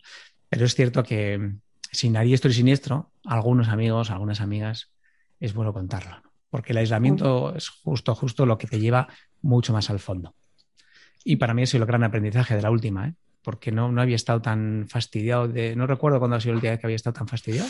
Pero 0.49 0.65
es 0.65 0.75
cierto 0.75 1.03
que 1.03 1.55
sin 1.91 2.15
a 2.15 2.21
diestro 2.21 2.51
y 2.51 2.53
siniestro, 2.53 3.11
algunos 3.25 3.69
amigos, 3.69 4.11
algunas 4.11 4.39
amigas, 4.39 4.91
es 5.39 5.53
bueno 5.53 5.73
contarlo, 5.73 6.21
porque 6.49 6.73
el 6.73 6.77
aislamiento 6.77 7.55
es 7.55 7.69
justo, 7.69 8.15
justo 8.15 8.45
lo 8.45 8.57
que 8.57 8.67
te 8.67 8.79
lleva 8.79 9.07
mucho 9.41 9.73
más 9.73 9.89
al 9.89 9.99
fondo. 9.99 10.35
Y 11.23 11.37
para 11.37 11.53
mí 11.53 11.63
ha 11.63 11.65
sido 11.65 11.83
el 11.83 11.87
gran 11.87 12.03
aprendizaje 12.03 12.55
de 12.55 12.61
la 12.61 12.71
última, 12.71 13.07
¿eh? 13.07 13.13
porque 13.41 13.71
no, 13.71 13.91
no 13.91 14.01
había 14.01 14.15
estado 14.15 14.41
tan 14.41 14.87
fastidiado. 14.89 15.47
De, 15.47 15.75
no 15.75 15.87
recuerdo 15.87 16.19
cuándo 16.19 16.35
ha 16.35 16.41
sido 16.41 16.53
la 16.53 16.57
última 16.57 16.71
vez 16.71 16.79
que 16.79 16.87
había 16.87 16.95
estado 16.95 17.13
tan 17.13 17.27
fastidiado. 17.27 17.69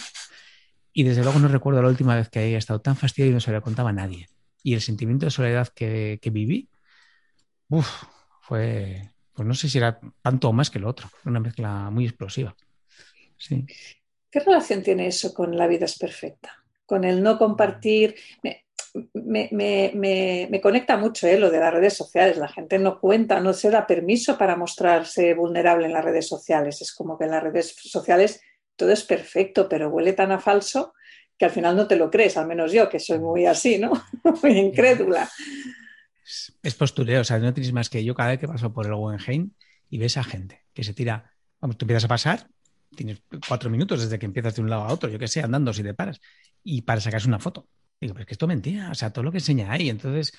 Y 0.93 1.03
desde 1.03 1.23
luego 1.23 1.39
no 1.39 1.47
recuerdo 1.47 1.81
la 1.81 1.87
última 1.87 2.15
vez 2.15 2.29
que 2.29 2.39
había 2.39 2.57
estado 2.57 2.81
tan 2.81 2.95
fastidiado 2.95 3.31
y 3.31 3.33
no 3.33 3.39
se 3.39 3.51
lo 3.51 3.61
contaba 3.61 3.91
a 3.91 3.93
nadie. 3.93 4.27
Y 4.63 4.73
el 4.73 4.81
sentimiento 4.81 5.25
de 5.25 5.31
soledad 5.31 5.67
que, 5.67 6.17
que 6.21 6.29
viví, 6.31 6.67
uf, 7.69 7.87
fue, 8.41 9.11
pues 9.33 9.47
no 9.47 9.53
sé 9.53 9.69
si 9.69 9.77
era 9.77 9.99
tanto 10.21 10.49
o 10.49 10.53
más 10.53 10.69
que 10.69 10.79
lo 10.79 10.89
otro, 10.89 11.09
una 11.25 11.39
mezcla 11.39 11.89
muy 11.91 12.05
explosiva. 12.05 12.55
Sí. 13.37 13.65
¿Qué 14.31 14.39
relación 14.39 14.81
tiene 14.81 15.07
eso 15.07 15.33
con 15.33 15.55
la 15.55 15.67
vida 15.67 15.85
es 15.85 15.97
perfecta? 15.97 16.63
Con 16.85 17.03
el 17.03 17.21
no 17.21 17.37
compartir 17.37 18.15
conecta 20.61 20.97
mucho 20.97 21.27
¿eh? 21.27 21.39
lo 21.39 21.49
de 21.49 21.59
las 21.59 21.73
redes 21.73 21.95
sociales. 21.95 22.37
La 22.37 22.47
gente 22.47 22.79
no 22.79 22.99
cuenta, 22.99 23.39
no 23.39 23.53
se 23.53 23.69
da 23.69 23.85
permiso 23.85 24.37
para 24.37 24.55
mostrarse 24.55 25.33
vulnerable 25.33 25.87
en 25.87 25.93
las 25.93 26.05
redes 26.05 26.27
sociales. 26.27 26.81
Es 26.81 26.93
como 26.93 27.17
que 27.17 27.25
en 27.25 27.31
las 27.31 27.43
redes 27.43 27.75
sociales 27.75 28.41
todo 28.75 28.91
es 28.91 29.03
perfecto, 29.03 29.67
pero 29.67 29.89
huele 29.89 30.13
tan 30.13 30.31
a 30.31 30.39
falso 30.39 30.93
que 31.37 31.45
al 31.45 31.51
final 31.51 31.75
no 31.75 31.87
te 31.87 31.95
lo 31.95 32.09
crees, 32.09 32.37
al 32.37 32.47
menos 32.47 32.71
yo, 32.71 32.89
que 32.89 32.99
soy 32.99 33.19
muy 33.19 33.45
así, 33.45 33.77
¿no? 33.77 33.91
muy 34.43 34.57
incrédula. 34.57 35.29
Es 36.63 36.75
postureo, 36.75 37.21
o 37.21 37.23
sea, 37.23 37.37
no 37.39 37.53
tienes 37.53 37.71
más 37.73 37.89
que 37.89 38.03
yo 38.03 38.15
cada 38.15 38.29
vez 38.29 38.39
que 38.39 38.47
paso 38.47 38.73
por 38.73 38.85
el 38.85 38.95
Guggenheim 38.95 39.51
y 39.89 39.97
ves 39.97 40.17
a 40.17 40.23
gente 40.23 40.65
que 40.73 40.83
se 40.83 40.93
tira, 40.93 41.31
vamos, 41.61 41.77
tú 41.77 41.85
empiezas 41.85 42.05
a 42.05 42.07
pasar, 42.07 42.47
tienes 42.95 43.21
cuatro 43.47 43.69
minutos 43.69 44.01
desde 44.01 44.17
que 44.19 44.25
empiezas 44.25 44.55
de 44.55 44.61
un 44.61 44.69
lado 44.69 44.83
a 44.83 44.93
otro, 44.93 45.09
yo 45.09 45.19
que 45.19 45.27
sé, 45.27 45.41
andando 45.41 45.71
si 45.73 45.83
te 45.83 45.93
paras, 45.93 46.19
y 46.63 46.81
para 46.81 46.99
sacarse 46.99 47.27
una 47.27 47.39
foto. 47.39 47.67
Digo, 47.99 48.13
pero 48.13 48.21
es 48.21 48.27
que 48.27 48.33
esto 48.33 48.45
es 48.45 48.49
mentira, 48.49 48.91
o 48.91 48.95
sea, 48.95 49.11
todo 49.11 49.23
lo 49.23 49.31
que 49.31 49.39
enseña 49.39 49.71
ahí. 49.71 49.89
Entonces, 49.89 50.33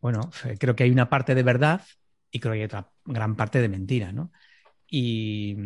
bueno, 0.00 0.30
creo 0.58 0.76
que 0.76 0.84
hay 0.84 0.90
una 0.90 1.08
parte 1.08 1.34
de 1.34 1.42
verdad 1.42 1.82
y 2.30 2.40
creo 2.40 2.52
que 2.52 2.60
hay 2.60 2.64
otra 2.64 2.90
gran 3.04 3.36
parte 3.36 3.60
de 3.60 3.68
mentira, 3.68 4.12
¿no? 4.12 4.32
Y, 4.86 5.56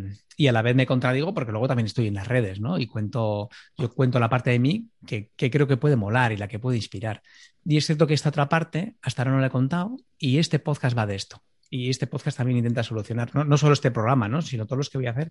a 0.49 0.53
la 0.53 0.63
vez 0.63 0.75
me 0.75 0.87
contradigo 0.87 1.35
porque 1.35 1.53
luego 1.53 1.69
también 1.69 1.87
estoy 1.87 2.07
en 2.07 2.15
las 2.15 2.29
redes, 2.29 2.61
¿no? 2.61 2.79
Y 2.79 2.87
cuento, 2.87 3.51
yo 3.77 3.93
cuento 3.93 4.19
la 4.21 4.31
parte 4.31 4.51
de 4.51 4.59
mí 4.59 4.89
que, 5.07 5.31
creo 5.37 5.67
que 5.67 5.77
puede 5.77 5.97
molar 5.97 6.33
y 6.33 6.37
la 6.37 6.49
que 6.49 6.59
puede 6.59 6.77
inspirar. 6.77 7.23
Y 7.65 7.77
es 7.77 7.87
cierto 7.87 8.07
que 8.07 8.15
esta 8.15 8.31
otra 8.31 8.49
parte, 8.49 8.97
hasta 9.03 9.23
ahora 9.23 9.33
no 9.33 9.41
la 9.41 9.49
he 9.49 9.51
contado, 9.51 9.97
y 10.19 10.39
este 10.39 10.59
podcast 10.59 10.97
va 10.97 11.07
de 11.07 11.17
esto. 11.17 11.43
Y 11.69 11.91
este 11.91 12.07
podcast 12.07 12.39
también 12.39 12.59
intenta 12.59 12.83
solucionar, 12.83 13.35
no, 13.35 13.45
no 13.45 13.59
solo 13.59 13.75
este 13.75 13.91
programa, 13.91 14.29
¿no? 14.29 14.41
Sino 14.41 14.65
todos 14.65 14.79
los 14.79 14.91
que 14.91 14.99
voy 14.99 15.09
a 15.09 15.11
hacer, 15.11 15.31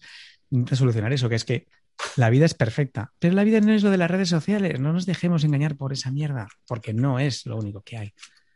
intenta 0.52 0.76
solucionar 0.76 1.12
eso, 1.14 1.30
que 1.30 1.36
es 1.36 1.46
que 1.46 1.68
la 2.16 2.30
vida 2.30 2.46
es 2.46 2.54
perfecta, 2.54 3.14
pero 3.20 3.34
la 3.34 3.44
vida 3.44 3.60
no 3.62 3.74
es 3.74 3.84
lo 3.84 3.90
de 3.90 3.98
las 3.98 4.10
redes 4.12 4.30
sociales. 4.30 4.80
No 4.80 4.94
nos 4.94 5.06
dejemos 5.06 5.44
engañar 5.44 5.76
por 5.76 5.94
esa 5.94 6.12
mierda, 6.12 6.48
porque 6.68 6.94
no 6.94 7.20
es 7.20 7.46
lo 7.46 7.58
único 7.58 7.82
que 7.82 7.98
hay. 7.98 8.14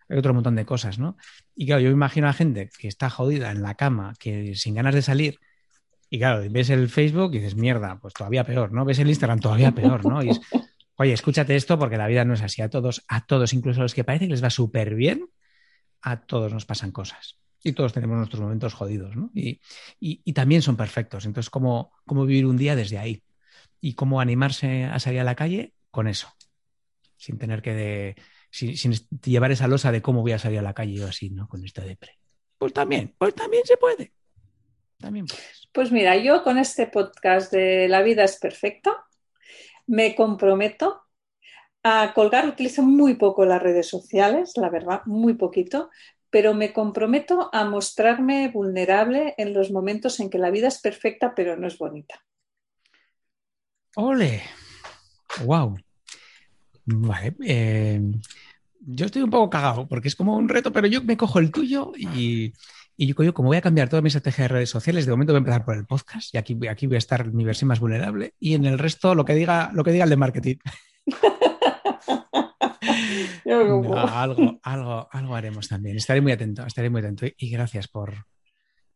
Hay 0.09 0.17
otro 0.17 0.33
montón 0.33 0.55
de 0.55 0.65
cosas, 0.65 0.99
¿no? 0.99 1.17
Y 1.55 1.65
claro, 1.65 1.81
yo 1.81 1.89
me 1.89 1.93
imagino 1.93 2.27
a 2.27 2.33
gente 2.33 2.69
que 2.77 2.87
está 2.87 3.09
jodida 3.09 3.51
en 3.51 3.61
la 3.61 3.75
cama, 3.75 4.13
que 4.19 4.55
sin 4.55 4.75
ganas 4.75 4.93
de 4.93 5.01
salir, 5.01 5.39
y 6.13 6.19
claro, 6.19 6.43
ves 6.51 6.69
el 6.69 6.89
Facebook 6.89 7.33
y 7.33 7.39
dices, 7.39 7.55
mierda, 7.55 7.97
pues 8.01 8.13
todavía 8.13 8.43
peor, 8.43 8.73
¿no? 8.73 8.83
Ves 8.83 8.99
el 8.99 9.07
Instagram, 9.07 9.39
todavía 9.39 9.71
peor, 9.71 10.05
¿no? 10.05 10.21
Y 10.21 10.29
oye, 10.97 11.13
escúchate 11.13 11.55
esto 11.55 11.79
porque 11.79 11.95
la 11.95 12.07
vida 12.07 12.25
no 12.25 12.33
es 12.33 12.41
así. 12.41 12.61
A 12.61 12.69
todos, 12.69 13.05
a 13.07 13.25
todos, 13.25 13.53
incluso 13.53 13.79
a 13.79 13.83
los 13.83 13.95
que 13.95 14.03
parece 14.03 14.25
que 14.25 14.31
les 14.31 14.43
va 14.43 14.49
súper 14.49 14.93
bien, 14.93 15.29
a 16.01 16.19
todos 16.19 16.51
nos 16.51 16.65
pasan 16.65 16.91
cosas. 16.91 17.37
Y 17.63 17.71
todos 17.71 17.93
tenemos 17.93 18.17
nuestros 18.17 18.41
momentos 18.41 18.73
jodidos, 18.73 19.15
¿no? 19.15 19.31
Y, 19.33 19.61
también 20.33 20.61
son 20.61 20.75
perfectos. 20.75 21.25
Entonces, 21.25 21.49
¿cómo, 21.49 21.93
¿cómo 22.05 22.25
vivir 22.25 22.45
un 22.45 22.57
día 22.57 22.75
desde 22.75 22.97
ahí? 22.97 23.23
Y 23.81 23.95
cómo 23.95 24.21
animarse 24.21 24.85
a 24.85 24.99
salir 24.99 25.19
a 25.19 25.25
la 25.25 25.35
calle 25.35 25.73
con 25.89 26.07
eso, 26.07 26.29
sin 27.17 27.37
tener 27.37 27.61
que 27.61 27.73
de, 27.73 28.15
sin, 28.51 28.93
llevar 29.23 29.51
esa 29.51 29.67
losa 29.67 29.91
de 29.91 30.01
cómo 30.01 30.21
voy 30.21 30.33
a 30.33 30.39
salir 30.39 30.59
a 30.59 30.63
la 30.63 30.73
calle 30.73 30.93
yo 30.93 31.07
así, 31.07 31.29
¿no? 31.31 31.47
Con 31.47 31.65
esta 31.65 31.83
depre. 31.83 32.19
Pues 32.57 32.73
también, 32.73 33.15
pues 33.17 33.33
también 33.33 33.65
se 33.65 33.77
puede. 33.77 34.13
También. 34.99 35.25
Pues 35.71 35.91
mira, 35.91 36.15
yo 36.17 36.43
con 36.43 36.59
este 36.59 36.85
podcast 36.85 37.51
de 37.51 37.87
La 37.87 38.03
vida 38.03 38.23
es 38.23 38.37
perfecta, 38.37 39.05
me 39.87 40.15
comprometo 40.15 41.01
A 41.83 42.13
colgar 42.13 42.47
utilizo 42.47 42.83
muy 42.83 43.15
poco 43.15 43.43
las 43.43 43.61
redes 43.61 43.87
sociales, 43.87 44.53
la 44.57 44.69
verdad, 44.69 45.01
muy 45.05 45.33
poquito, 45.33 45.89
pero 46.29 46.53
me 46.53 46.71
comprometo 46.71 47.49
a 47.51 47.65
mostrarme 47.65 48.49
vulnerable 48.49 49.33
en 49.37 49.53
los 49.53 49.71
momentos 49.71 50.19
en 50.19 50.29
que 50.29 50.37
la 50.37 50.51
vida 50.51 50.67
es 50.67 50.79
perfecta 50.79 51.33
pero 51.33 51.57
no 51.57 51.65
es 51.65 51.79
bonita. 51.79 52.23
¡Ole! 53.95 54.41
¡Wow! 55.43 55.77
Vale. 56.85 57.35
Eh, 57.45 58.01
yo 58.79 59.05
estoy 59.05 59.21
un 59.21 59.29
poco 59.29 59.49
cagado 59.49 59.87
porque 59.87 60.07
es 60.07 60.15
como 60.15 60.37
un 60.37 60.49
reto, 60.49 60.71
pero 60.71 60.87
yo 60.87 61.03
me 61.03 61.17
cojo 61.17 61.39
el 61.39 61.51
tuyo 61.51 61.91
y, 61.97 62.53
y 62.97 63.07
yo, 63.07 63.33
como 63.33 63.49
voy 63.49 63.57
a 63.57 63.61
cambiar 63.61 63.89
toda 63.89 64.01
mi 64.01 64.07
estrategia 64.07 64.43
de 64.43 64.47
redes 64.49 64.69
sociales, 64.69 65.05
de 65.05 65.11
momento 65.11 65.33
voy 65.33 65.37
a 65.37 65.39
empezar 65.39 65.65
por 65.65 65.75
el 65.75 65.85
podcast 65.85 66.33
y 66.33 66.37
aquí, 66.37 66.57
aquí 66.67 66.87
voy 66.87 66.95
a 66.95 66.99
estar 66.99 67.31
mi 67.31 67.43
versión 67.43 67.67
más 67.67 67.79
vulnerable 67.79 68.33
y 68.39 68.53
en 68.53 68.65
el 68.65 68.79
resto 68.79 69.13
lo 69.13 69.25
que 69.25 69.35
diga, 69.35 69.71
lo 69.73 69.83
que 69.83 69.91
diga 69.91 70.05
el 70.05 70.09
de 70.09 70.17
marketing. 70.17 70.55
algo, 74.07 74.59
algo, 74.63 75.09
algo 75.11 75.35
haremos 75.35 75.67
también. 75.67 75.97
Estaré 75.97 76.21
muy 76.21 76.31
atento, 76.31 76.65
estaré 76.65 76.89
muy 76.89 77.01
atento 77.01 77.25
y 77.37 77.49
gracias 77.49 77.87
por, 77.87 78.25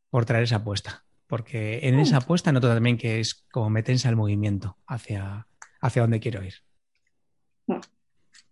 por 0.10 0.26
traer 0.26 0.44
esa 0.44 0.58
apuesta. 0.58 1.04
Porque 1.28 1.80
en 1.84 2.00
esa 2.00 2.18
apuesta 2.18 2.52
noto 2.52 2.68
también 2.68 2.98
que 2.98 3.20
es 3.20 3.46
como 3.52 3.70
me 3.70 3.84
tensa 3.84 4.10
el 4.10 4.16
movimiento 4.16 4.78
hacia, 4.86 5.48
hacia 5.82 6.02
donde 6.04 6.20
quiero 6.20 6.44
ir. 6.44 6.54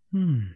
Mm. 0.09 0.55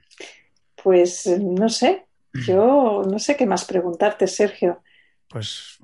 Pues 0.84 1.28
no 1.40 1.70
sé, 1.70 2.06
yo 2.46 3.04
no 3.08 3.20
sé 3.20 3.36
qué 3.36 3.46
más 3.46 3.66
preguntarte, 3.66 4.28
Sergio. 4.28 4.82
Pues 5.28 5.80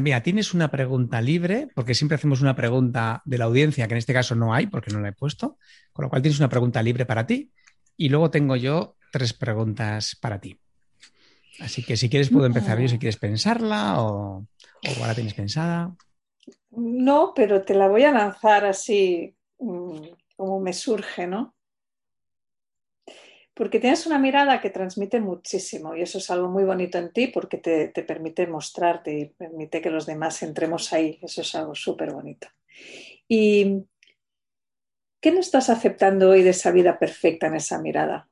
mira, 0.00 0.22
tienes 0.22 0.54
una 0.54 0.70
pregunta 0.70 1.20
libre, 1.20 1.68
porque 1.74 1.94
siempre 1.94 2.16
hacemos 2.16 2.40
una 2.40 2.56
pregunta 2.56 3.22
de 3.24 3.38
la 3.38 3.46
audiencia, 3.46 3.86
que 3.86 3.94
en 3.94 3.98
este 3.98 4.12
caso 4.12 4.34
no 4.34 4.54
hay, 4.54 4.66
porque 4.66 4.92
no 4.92 5.00
la 5.00 5.08
he 5.08 5.12
puesto, 5.12 5.58
con 5.92 6.04
lo 6.04 6.10
cual 6.10 6.22
tienes 6.22 6.38
una 6.38 6.48
pregunta 6.48 6.82
libre 6.82 7.06
para 7.06 7.26
ti. 7.26 7.52
Y 7.96 8.08
luego 8.08 8.30
tengo 8.30 8.56
yo 8.56 8.96
tres 9.10 9.32
preguntas 9.32 10.16
para 10.20 10.40
ti. 10.40 10.58
Así 11.60 11.82
que 11.82 11.96
si 11.96 12.10
quieres 12.10 12.28
puedo 12.28 12.44
empezar 12.44 12.78
yo, 12.78 12.88
si 12.88 12.98
quieres 12.98 13.16
pensarla 13.16 14.02
o, 14.02 14.46
o 14.82 15.00
ahora 15.00 15.14
tienes 15.14 15.34
pensada. 15.34 15.94
No, 16.70 17.32
pero 17.34 17.64
te 17.64 17.74
la 17.74 17.88
voy 17.88 18.04
a 18.04 18.12
lanzar 18.12 18.64
así 18.64 19.36
mm, 19.58 20.00
como 20.36 20.60
me 20.60 20.72
surge, 20.72 21.26
¿no? 21.26 21.54
Porque 23.54 23.80
tienes 23.80 24.06
una 24.06 24.18
mirada 24.18 24.60
que 24.60 24.68
transmite 24.68 25.18
muchísimo 25.18 25.96
y 25.96 26.02
eso 26.02 26.18
es 26.18 26.30
algo 26.30 26.48
muy 26.48 26.64
bonito 26.64 26.98
en 26.98 27.10
ti 27.10 27.28
porque 27.28 27.56
te, 27.56 27.88
te 27.88 28.02
permite 28.02 28.46
mostrarte 28.46 29.18
y 29.18 29.24
permite 29.26 29.80
que 29.80 29.88
los 29.88 30.04
demás 30.04 30.42
entremos 30.42 30.92
ahí. 30.92 31.18
Eso 31.22 31.40
es 31.40 31.54
algo 31.54 31.74
súper 31.74 32.12
bonito. 32.12 32.48
Y 33.26 33.86
¿Qué 35.26 35.32
no 35.32 35.40
estás 35.40 35.70
aceptando 35.70 36.30
hoy 36.30 36.44
de 36.44 36.50
esa 36.50 36.70
vida 36.70 37.00
perfecta 37.00 37.48
en 37.48 37.56
esa 37.56 37.80
mirada? 37.80 38.28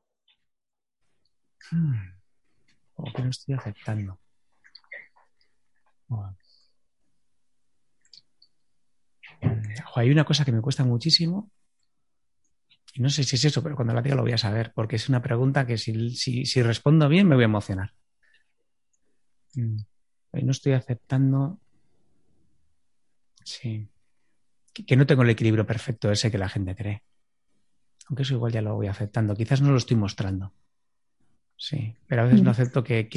Hmm. 1.70 2.12
¿O 2.94 3.12
qué 3.12 3.22
no 3.22 3.30
estoy 3.30 3.56
aceptando? 3.56 4.20
Hay 9.96 10.10
una 10.10 10.24
cosa 10.24 10.44
que 10.44 10.52
me 10.52 10.60
cuesta 10.60 10.84
muchísimo 10.84 11.50
y 12.94 13.00
no 13.00 13.10
sé 13.10 13.24
si 13.24 13.36
es 13.36 13.44
eso, 13.44 13.62
pero 13.62 13.76
cuando 13.76 13.94
la 13.94 14.02
diga 14.02 14.16
lo 14.16 14.22
voy 14.22 14.32
a 14.32 14.38
saber, 14.38 14.72
porque 14.74 14.96
es 14.96 15.08
una 15.08 15.22
pregunta 15.22 15.66
que 15.66 15.78
si, 15.78 16.62
respondo 16.62 17.08
bien 17.08 17.28
me 17.28 17.34
voy 17.34 17.44
a 17.44 17.46
emocionar. 17.46 17.92
Hoy 19.56 20.42
no 20.42 20.50
estoy 20.50 20.72
aceptando. 20.72 21.60
Sí 23.44 23.88
que, 24.82 24.96
no 24.96 25.06
tengo 25.06 25.22
el 25.22 25.30
equilibrio 25.30 25.66
perfecto 25.66 26.10
ese 26.10 26.30
que 26.30 26.38
la 26.38 26.48
gente 26.48 26.74
cree. 26.74 27.02
Aunque 28.08 28.24
eso 28.24 28.34
igual 28.34 28.52
ya 28.52 28.60
lo 28.60 28.74
voy 28.74 28.88
aceptando. 28.88 29.34
Quizás 29.34 29.62
no 29.62 29.70
lo 29.70 29.78
estoy 29.78 29.96
mostrando. 29.96 30.52
Sí, 31.56 31.94
pero 32.06 32.22
a 32.22 32.24
veces 32.24 32.42
no 32.42 32.50
acepto 32.50 32.82
que, 32.82 33.08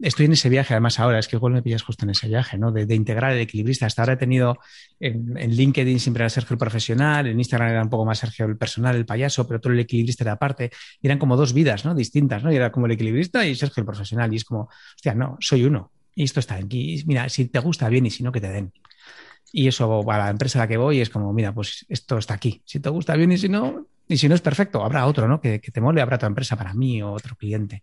estoy 0.00 0.26
en 0.26 0.32
ese 0.32 0.48
viaje, 0.48 0.74
además 0.74 1.00
ahora, 1.00 1.18
es 1.18 1.28
que 1.28 1.36
igual 1.36 1.52
me 1.52 1.62
pillas 1.62 1.82
justo 1.82 2.04
en 2.04 2.10
ese 2.10 2.28
viaje, 2.28 2.58
¿no? 2.58 2.72
De, 2.72 2.94
integrar 2.94 3.32
el 3.32 3.40
equilibrista. 3.40 3.86
Hasta 3.86 4.02
ahora 4.02 4.14
he 4.14 4.16
tenido 4.16 4.58
en, 5.00 5.34
LinkedIn 5.34 6.00
siempre 6.00 6.22
era 6.22 6.30
Sergio 6.30 6.54
el 6.54 6.58
profesional, 6.58 7.26
en 7.26 7.38
Instagram 7.38 7.70
era 7.70 7.82
un 7.82 7.90
poco 7.90 8.04
más 8.04 8.18
Sergio 8.18 8.46
el 8.46 8.56
personal, 8.56 8.96
el 8.96 9.06
payaso, 9.06 9.46
pero 9.46 9.60
todo 9.60 9.72
el 9.72 9.80
equilibrista 9.80 10.24
era 10.24 10.32
aparte. 10.32 10.70
Y 11.00 11.06
eran 11.06 11.18
como 11.18 11.36
dos 11.36 11.52
vidas, 11.52 11.84
¿no? 11.84 11.94
Distintas, 11.94 12.42
¿no? 12.42 12.52
Y 12.52 12.56
era 12.56 12.70
como 12.72 12.86
el 12.86 12.92
equilibrista 12.92 13.46
y 13.46 13.54
Sergio 13.54 13.80
el 13.80 13.86
profesional. 13.86 14.32
Y 14.32 14.36
es 14.36 14.44
como, 14.44 14.68
hostia, 14.94 15.14
no, 15.14 15.36
soy 15.40 15.64
uno. 15.64 15.92
Y 16.14 16.24
esto 16.24 16.40
está 16.40 16.56
aquí. 16.56 17.02
Mira, 17.06 17.28
si 17.28 17.46
te 17.46 17.58
gusta 17.58 17.88
bien 17.88 18.06
y 18.06 18.10
si 18.10 18.22
no, 18.22 18.32
que 18.32 18.40
te 18.40 18.48
den. 18.48 18.72
Y 19.52 19.68
eso 19.68 20.02
para 20.04 20.24
la 20.24 20.30
empresa 20.30 20.58
a 20.58 20.62
la 20.62 20.68
que 20.68 20.76
voy 20.76 21.00
es 21.00 21.10
como, 21.10 21.32
mira, 21.32 21.52
pues 21.54 21.86
esto 21.88 22.18
está 22.18 22.34
aquí. 22.34 22.62
Si 22.64 22.80
te 22.80 22.90
gusta 22.90 23.14
bien 23.16 23.32
y 23.32 23.38
si 23.38 23.48
no, 23.48 23.86
y 24.08 24.18
si 24.18 24.28
no 24.28 24.34
es 24.34 24.40
perfecto, 24.40 24.84
habrá 24.84 25.06
otro, 25.06 25.28
¿no? 25.28 25.40
Que, 25.40 25.58
te 25.58 25.80
mole, 25.80 26.00
habrá 26.00 26.16
otra 26.16 26.28
empresa 26.28 26.56
para 26.56 26.74
mí 26.74 27.02
o 27.02 27.12
otro 27.12 27.36
cliente. 27.36 27.82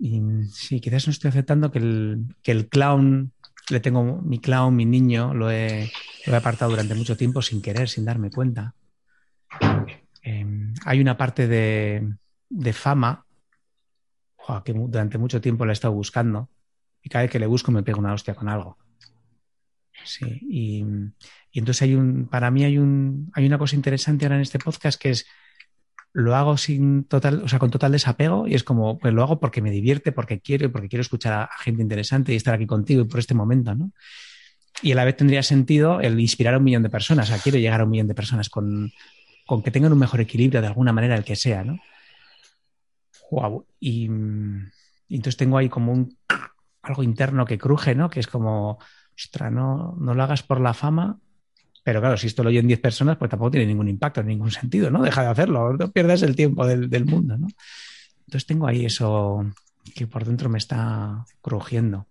Y 0.00 0.20
sí, 0.50 0.80
quizás 0.80 1.06
no 1.06 1.10
estoy 1.10 1.28
aceptando 1.28 1.70
que 1.70 1.78
el, 1.78 2.24
que 2.42 2.52
el 2.52 2.68
clown, 2.68 3.32
le 3.68 3.80
tengo 3.80 4.20
mi 4.22 4.38
clown, 4.38 4.74
mi 4.74 4.86
niño, 4.86 5.34
lo 5.34 5.50
he, 5.50 5.92
lo 6.26 6.32
he 6.32 6.36
apartado 6.36 6.70
durante 6.70 6.94
mucho 6.94 7.16
tiempo 7.16 7.42
sin 7.42 7.60
querer, 7.60 7.88
sin 7.88 8.06
darme 8.06 8.30
cuenta. 8.30 8.74
Em, 10.22 10.72
hay 10.84 11.00
una 11.00 11.16
parte 11.16 11.46
de, 11.46 12.14
de 12.48 12.72
fama 12.72 13.26
que 14.64 14.72
durante 14.72 15.18
mucho 15.18 15.40
tiempo 15.40 15.64
la 15.64 15.72
he 15.72 15.74
estado 15.74 15.94
buscando 15.94 16.48
y 17.02 17.08
cada 17.08 17.22
vez 17.22 17.30
que 17.30 17.38
le 17.38 17.46
busco 17.46 17.70
me 17.70 17.82
pego 17.82 18.00
una 18.00 18.12
hostia 18.12 18.34
con 18.34 18.48
algo. 18.48 18.76
Sí, 20.02 20.40
y, 20.48 20.84
entonces 21.52 21.82
hay 21.82 21.94
un, 21.94 22.26
para 22.26 22.50
mí 22.50 22.64
hay 22.64 22.78
un, 22.78 23.30
hay 23.34 23.46
una 23.46 23.58
cosa 23.58 23.76
interesante 23.76 24.24
ahora 24.24 24.36
en 24.36 24.42
este 24.42 24.58
podcast 24.58 25.00
que 25.00 25.10
es 25.10 25.26
lo 26.12 26.34
hago 26.34 26.56
sin 26.56 27.04
total, 27.04 27.42
o 27.44 27.48
sea, 27.48 27.58
con 27.58 27.70
total 27.70 27.92
desapego 27.92 28.48
y 28.48 28.54
es 28.54 28.64
como, 28.64 28.98
pues 28.98 29.14
lo 29.14 29.22
hago 29.22 29.38
porque 29.38 29.62
me 29.62 29.70
divierte, 29.70 30.12
porque 30.12 30.40
quiero 30.40 30.70
porque 30.72 30.88
quiero 30.88 31.02
escuchar 31.02 31.32
a, 31.32 31.50
gente 31.60 31.82
interesante 31.82 32.32
y 32.32 32.36
estar 32.36 32.54
aquí 32.54 32.66
contigo 32.66 33.02
y 33.02 33.04
por 33.04 33.20
este 33.20 33.34
momento, 33.34 33.74
¿no? 33.74 33.92
Y 34.82 34.92
a 34.92 34.94
la 34.94 35.04
vez 35.04 35.16
tendría 35.16 35.42
sentido 35.42 36.00
el 36.00 36.18
inspirar 36.18 36.54
a 36.54 36.58
un 36.58 36.64
millón 36.64 36.82
de 36.82 36.90
personas, 36.90 37.28
o 37.28 37.32
sea, 37.32 37.42
quiero 37.42 37.58
llegar 37.58 37.80
a 37.80 37.84
un 37.84 37.90
millón 37.90 38.08
de 38.08 38.14
personas 38.14 38.48
con, 38.48 38.90
con 39.46 39.62
que 39.62 39.70
tengan 39.70 39.92
un 39.92 39.98
mejor 39.98 40.20
equilibrio 40.20 40.60
de 40.60 40.66
alguna 40.66 40.92
manera, 40.92 41.16
el 41.16 41.24
que 41.24 41.36
sea, 41.36 41.64
¿no? 41.64 41.78
Wow. 43.30 43.66
Y, 43.78 44.06
y 44.06 45.16
entonces 45.16 45.36
tengo 45.36 45.58
ahí 45.58 45.68
como 45.68 45.92
un 45.92 46.16
algo 46.82 47.02
interno 47.02 47.44
que 47.44 47.58
cruje, 47.58 47.94
¿no? 47.94 48.10
Que 48.10 48.20
es 48.20 48.26
como, 48.26 48.78
ostra, 49.16 49.50
no, 49.50 49.96
no 50.00 50.14
lo 50.14 50.22
hagas 50.22 50.42
por 50.42 50.60
la 50.60 50.74
fama, 50.74 51.18
pero 51.90 52.02
claro, 52.02 52.16
si 52.16 52.28
esto 52.28 52.44
lo 52.44 52.50
oyen 52.50 52.68
10 52.68 52.80
personas, 52.80 53.16
pues 53.16 53.28
tampoco 53.28 53.50
tiene 53.50 53.66
ningún 53.66 53.88
impacto, 53.88 54.22
ningún 54.22 54.52
sentido, 54.52 54.92
¿no? 54.92 55.02
Deja 55.02 55.22
de 55.22 55.28
hacerlo, 55.28 55.72
no 55.72 55.90
pierdas 55.90 56.22
el 56.22 56.36
tiempo 56.36 56.64
del, 56.64 57.04
mundo, 57.04 57.36
¿no? 57.36 57.48
Entonces 58.28 58.46
tengo 58.46 58.68
ahí 58.68 58.86
eso 58.86 59.44
que 59.92 60.06
por 60.06 60.24
dentro 60.24 60.48
me 60.48 60.58
está 60.58 61.24
crujiendo. 61.40 62.06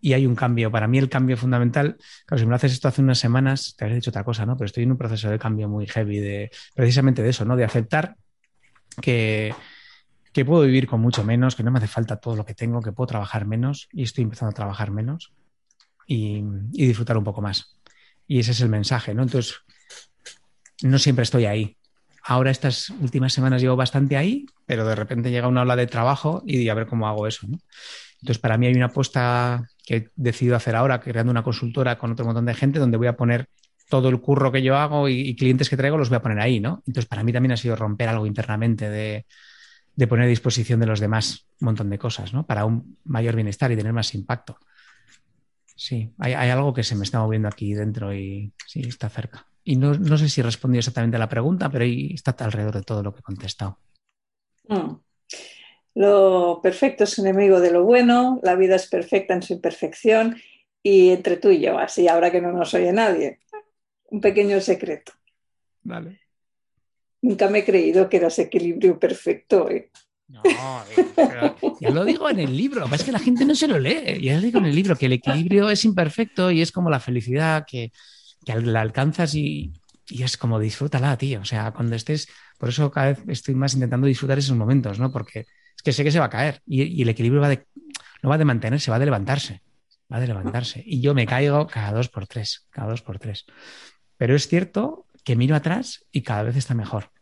Y 0.00 0.12
hay 0.12 0.24
un 0.24 0.36
cambio. 0.36 0.70
Para 0.70 0.86
mí 0.86 0.98
el 0.98 1.08
cambio 1.08 1.36
fundamental, 1.36 1.96
claro, 2.26 2.38
si 2.38 2.46
me 2.46 2.50
lo 2.50 2.54
haces 2.54 2.70
esto 2.70 2.86
hace 2.86 3.02
unas 3.02 3.18
semanas, 3.18 3.74
te 3.76 3.86
habría 3.86 3.96
dicho 3.96 4.10
otra 4.10 4.22
cosa, 4.22 4.46
¿no? 4.46 4.56
Pero 4.56 4.66
estoy 4.66 4.84
en 4.84 4.92
un 4.92 4.98
proceso 4.98 5.28
de 5.28 5.38
cambio 5.40 5.68
muy 5.68 5.88
heavy, 5.88 6.20
de 6.20 6.52
precisamente 6.76 7.20
de 7.20 7.30
eso, 7.30 7.44
¿no? 7.44 7.56
De 7.56 7.64
aceptar 7.64 8.14
que, 9.02 9.52
que 10.32 10.44
puedo 10.44 10.62
vivir 10.62 10.86
con 10.86 11.00
mucho 11.00 11.24
menos, 11.24 11.56
que 11.56 11.64
no 11.64 11.72
me 11.72 11.78
hace 11.78 11.88
falta 11.88 12.20
todo 12.20 12.36
lo 12.36 12.44
que 12.44 12.54
tengo, 12.54 12.82
que 12.82 12.92
puedo 12.92 13.08
trabajar 13.08 13.46
menos 13.46 13.88
y 13.90 14.04
estoy 14.04 14.22
empezando 14.22 14.50
a 14.50 14.54
trabajar 14.54 14.92
menos 14.92 15.32
y, 16.08 16.42
disfrutar 16.72 17.18
un 17.18 17.24
poco 17.24 17.42
más. 17.42 17.77
Y 18.28 18.38
ese 18.38 18.52
es 18.52 18.60
el 18.60 18.68
mensaje, 18.68 19.14
¿no? 19.14 19.22
Entonces, 19.22 19.56
no 20.82 20.98
siempre 20.98 21.24
estoy 21.24 21.46
ahí. 21.46 21.76
Ahora 22.22 22.50
estas 22.50 22.90
últimas 22.90 23.32
semanas 23.32 23.62
llevo 23.62 23.74
bastante 23.74 24.16
ahí, 24.16 24.46
pero 24.66 24.86
de 24.86 24.94
repente 24.94 25.30
llega 25.30 25.48
una 25.48 25.62
ola 25.62 25.76
de 25.76 25.86
trabajo 25.86 26.42
y 26.46 26.68
a 26.68 26.74
ver 26.74 26.86
cómo 26.86 27.08
hago 27.08 27.26
eso. 27.26 27.46
Entonces, 28.20 28.38
para 28.38 28.58
mí 28.58 28.66
hay 28.66 28.74
una 28.74 28.86
apuesta 28.86 29.66
que 29.86 29.96
he 29.96 30.10
decidido 30.14 30.56
hacer 30.56 30.76
ahora, 30.76 31.00
creando 31.00 31.30
una 31.30 31.42
consultora 31.42 31.98
con 31.98 32.12
otro 32.12 32.26
montón 32.26 32.44
de 32.44 32.54
gente, 32.54 32.78
donde 32.78 32.98
voy 32.98 33.06
a 33.06 33.16
poner 33.16 33.48
todo 33.88 34.10
el 34.10 34.20
curro 34.20 34.52
que 34.52 34.62
yo 34.62 34.76
hago 34.76 35.08
y, 35.08 35.34
clientes 35.36 35.70
que 35.70 35.78
traigo 35.78 35.96
los 35.96 36.10
voy 36.10 36.16
a 36.16 36.22
poner 36.22 36.40
ahí, 36.40 36.60
¿no? 36.60 36.82
Entonces, 36.86 37.06
para 37.06 37.22
mí 37.22 37.32
también 37.32 37.52
ha 37.52 37.56
sido 37.56 37.76
romper 37.76 38.10
algo 38.10 38.26
internamente 38.26 38.90
de, 38.90 39.24
de 39.96 40.06
poner 40.06 40.26
a 40.26 40.28
disposición 40.28 40.80
de 40.80 40.86
los 40.86 41.00
demás 41.00 41.46
un 41.60 41.66
montón 41.66 41.88
de 41.88 41.98
cosas, 41.98 42.34
¿no? 42.34 42.46
Para 42.46 42.66
un 42.66 42.98
mayor 43.04 43.34
bienestar 43.34 43.72
y 43.72 43.76
tener 43.76 43.94
más 43.94 44.14
impacto. 44.14 44.58
Sí, 45.78 46.12
hay, 46.18 46.32
algo 46.32 46.74
que 46.74 46.82
se 46.82 46.96
me 46.96 47.04
está 47.04 47.20
moviendo 47.20 47.46
aquí 47.46 47.72
dentro 47.72 48.12
y 48.12 48.52
sí, 48.66 48.80
está 48.80 49.08
cerca. 49.08 49.46
Y 49.62 49.76
no, 49.76 50.18
sé 50.18 50.28
si 50.28 50.42
respondió 50.42 50.80
exactamente 50.80 51.16
a 51.16 51.20
la 51.20 51.28
pregunta, 51.28 51.70
pero 51.70 51.84
ahí 51.84 52.10
está 52.12 52.34
alrededor 52.44 52.74
de 52.74 52.82
todo 52.82 53.00
lo 53.00 53.14
que 53.14 53.20
he 53.20 53.22
contestado. 53.22 53.78
Mm. 54.66 54.96
Lo 55.94 56.58
perfecto 56.60 57.04
es 57.04 57.16
enemigo 57.20 57.60
de 57.60 57.70
lo 57.70 57.84
bueno, 57.84 58.40
la 58.42 58.56
vida 58.56 58.74
es 58.74 58.88
perfecta 58.88 59.34
en 59.34 59.42
su 59.42 59.52
imperfección 59.52 60.36
y 60.82 61.10
entre 61.10 61.36
tú 61.36 61.50
y 61.50 61.60
yo, 61.60 61.78
así 61.78 62.08
ahora 62.08 62.32
que 62.32 62.40
no 62.40 62.50
nos 62.50 62.74
oye 62.74 62.92
nadie, 62.92 63.38
un 64.10 64.20
pequeño 64.20 64.60
secreto. 64.60 65.12
Vale. 65.84 66.22
Nunca 67.22 67.48
me 67.48 67.60
he 67.60 67.64
creído 67.64 68.08
que 68.08 68.16
eras 68.16 68.36
equilibrio 68.40 68.98
perfecto. 68.98 69.70
¿eh? 69.70 69.92
No, 70.28 70.42
eh, 70.44 71.54
ya 71.80 71.90
lo 71.90 72.04
digo 72.04 72.28
en 72.28 72.38
el 72.38 72.54
libro, 72.54 72.86
que 72.86 72.96
es 72.96 73.02
que 73.02 73.12
la 73.12 73.18
gente 73.18 73.46
no 73.46 73.54
se 73.54 73.66
lo 73.66 73.78
lee. 73.78 74.20
Ya 74.20 74.34
lo 74.34 74.42
digo 74.42 74.58
en 74.58 74.66
el 74.66 74.74
libro, 74.74 74.94
que 74.94 75.06
el 75.06 75.14
equilibrio 75.14 75.70
es 75.70 75.86
imperfecto 75.86 76.50
y 76.50 76.60
es 76.60 76.70
como 76.70 76.90
la 76.90 77.00
felicidad 77.00 77.64
que, 77.66 77.92
la 78.46 78.80
alcanzas 78.80 79.34
y, 79.34 79.72
es 80.10 80.36
como 80.36 80.60
disfrútala, 80.60 81.16
tío. 81.16 81.40
O 81.40 81.44
sea, 81.44 81.72
cuando 81.72 81.96
estés 81.96 82.28
Por 82.58 82.68
eso 82.68 82.90
cada 82.90 83.08
vez 83.08 83.22
estoy 83.28 83.54
más 83.54 83.74
intentando 83.74 84.06
disfrutar 84.06 84.38
esos 84.38 84.56
momentos, 84.56 84.98
¿no? 84.98 85.10
Porque 85.10 85.40
es 85.40 85.82
que 85.82 85.92
sé 85.92 86.04
que 86.04 86.10
se 86.10 86.18
va 86.18 86.26
a 86.26 86.30
caer 86.30 86.60
y, 86.66 87.00
el 87.00 87.08
equilibrio 87.08 87.40
va 87.40 87.48
de, 87.48 87.66
no 88.22 88.28
va 88.28 88.36
de 88.36 88.44
mantenerse, 88.44 88.90
va 88.90 88.98
de 88.98 89.06
levantarse, 89.06 89.62
va 90.12 90.20
de 90.20 90.26
levantarse. 90.26 90.82
Y 90.84 91.00
yo 91.00 91.14
me 91.14 91.26
caigo 91.26 91.66
cada 91.66 91.92
dos 91.92 92.10
por 92.10 92.26
tres, 92.26 92.66
cada 92.70 92.90
dos 92.90 93.00
por 93.00 93.18
tres. 93.18 93.46
Pero 94.18 94.36
es 94.36 94.46
cierto 94.46 95.06
que 95.24 95.36
miro 95.36 95.56
atrás 95.56 96.04
y 96.12 96.20
cada 96.20 96.42
vez 96.42 96.56
está 96.56 96.74
mejor. 96.74 97.12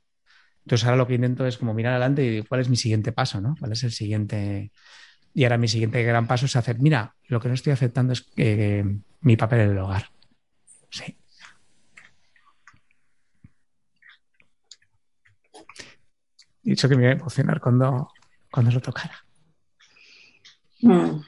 Entonces 0.67 0.85
ahora 0.85 0.97
lo 0.97 1.07
que 1.07 1.15
intento 1.15 1.47
es 1.47 1.59
como 1.59 1.75
mirar 1.75 1.93
adelante 1.93 2.27
y 2.27 2.43
cuál 2.43 2.61
es 2.61 2.69
mi 2.69 2.75
siguiente 2.75 3.13
paso, 3.13 3.41
¿no? 3.41 3.55
¿Cuál 3.57 3.71
es 3.71 3.85
el 3.85 3.93
siguiente? 3.93 4.73
Y 5.33 5.45
ahora 5.45 5.59
mi 5.59 5.69
siguiente 5.69 6.03
gran 6.03 6.27
paso 6.27 6.47
es 6.47 6.57
hacer, 6.57 6.81
mira, 6.81 7.15
lo 7.29 7.39
que 7.39 7.47
no 7.47 7.55
estoy 7.55 7.73
aceptando 7.73 8.15
es 8.15 8.27
mi 9.21 9.37
papel 9.37 9.61
en 9.61 9.71
el 9.71 9.79
hogar. 9.79 10.11
Sí. 10.91 11.17
He 16.65 16.71
dicho 16.71 16.89
que 16.89 16.97
me 16.97 17.03
iba 17.05 17.13
a 17.13 17.17
emocionar 17.17 17.61
cuando, 17.61 18.09
cuando 18.51 18.73
lo 18.73 18.81
tocara. 18.81 19.25
Mm. 20.81 21.21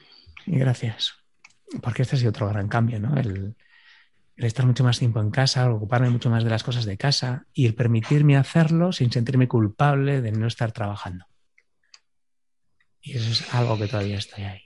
Y 0.47 0.59
gracias. 0.59 1.13
Porque 1.81 2.01
este 2.01 2.17
ha 2.17 2.19
sido 2.19 2.31
otro 2.31 2.49
gran 2.49 2.67
cambio, 2.67 2.99
¿no? 2.99 3.15
El, 3.15 3.55
el 4.39 4.45
estar 4.45 4.65
mucho 4.65 4.85
más 4.85 4.97
tiempo 4.97 5.19
en 5.19 5.31
casa, 5.31 5.69
ocuparme 5.69 6.09
mucho 6.09 6.29
más 6.29 6.45
de 6.45 6.49
las 6.49 6.63
cosas 6.63 6.85
de 6.85 6.95
casa 6.95 7.45
y 7.53 7.65
el 7.65 7.75
permitirme 7.75 8.37
hacerlo 8.37 8.93
sin 8.93 9.11
sentirme 9.11 9.49
culpable 9.49 10.21
de 10.21 10.31
no 10.31 10.47
estar 10.47 10.71
trabajando. 10.71 11.25
Y 13.01 13.17
eso 13.17 13.31
es 13.31 13.53
algo 13.53 13.77
que 13.77 13.87
todavía 13.87 14.17
estoy 14.17 14.45
ahí. 14.45 14.61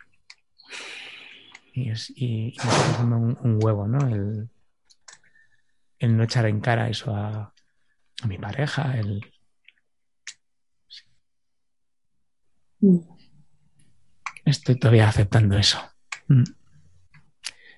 Y, 1.73 1.89
es, 1.89 2.13
un, 2.99 3.59
huevo, 3.63 3.87
¿no? 3.87 3.97
El, 4.07 4.47
no 6.17 6.23
echar 6.23 6.45
en 6.45 6.59
cara 6.59 6.87
eso 6.87 7.15
a, 7.15 7.51
mi 8.27 8.37
pareja, 8.37 8.95
el... 8.95 9.25
Estoy 14.45 14.75
todavía 14.75 15.09
aceptando 15.09 15.57
eso. 15.57 15.79
Mm. 16.27 16.43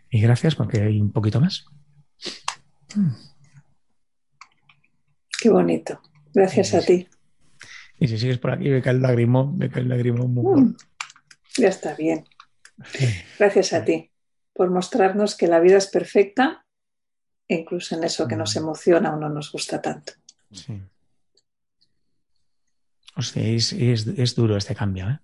Y 0.09 0.19
gracias 0.19 0.55
porque 0.55 0.81
hay 0.81 0.99
un 0.99 1.13
poquito 1.13 1.39
más. 1.39 1.65
Qué 5.41 5.49
bonito. 5.49 6.01
Gracias 6.33 6.73
a 6.73 6.81
ti. 6.81 7.07
Y 7.99 8.07
si 8.07 8.17
sigues 8.17 8.37
por 8.37 8.51
aquí, 8.51 8.69
me 8.69 8.81
cae 8.81 8.93
el 8.93 9.01
lagrimón, 9.01 9.57
me 9.57 9.69
cae 9.69 9.83
el 9.83 9.89
lagrimón 9.89 10.33
muy 10.33 10.61
mm. 10.61 10.77
Ya 11.57 11.69
está 11.69 11.93
bien. 11.95 12.25
Gracias 13.39 13.73
a 13.73 13.85
ti 13.85 14.11
por 14.53 14.71
mostrarnos 14.71 15.35
que 15.35 15.47
la 15.47 15.59
vida 15.59 15.77
es 15.77 15.87
perfecta, 15.87 16.65
incluso 17.47 17.95
en 17.95 18.05
eso 18.05 18.27
que 18.27 18.35
nos 18.35 18.55
mm. 18.55 18.59
emociona 18.59 19.13
o 19.13 19.17
no 19.19 19.29
nos 19.29 19.51
gusta 19.51 19.81
tanto. 19.81 20.13
Sí. 20.51 20.81
O 23.17 23.21
sea, 23.21 23.43
es, 23.43 24.35
duro 24.35 24.57
este 24.57 24.75
cambio, 24.75 25.09
¿eh? 25.09 25.19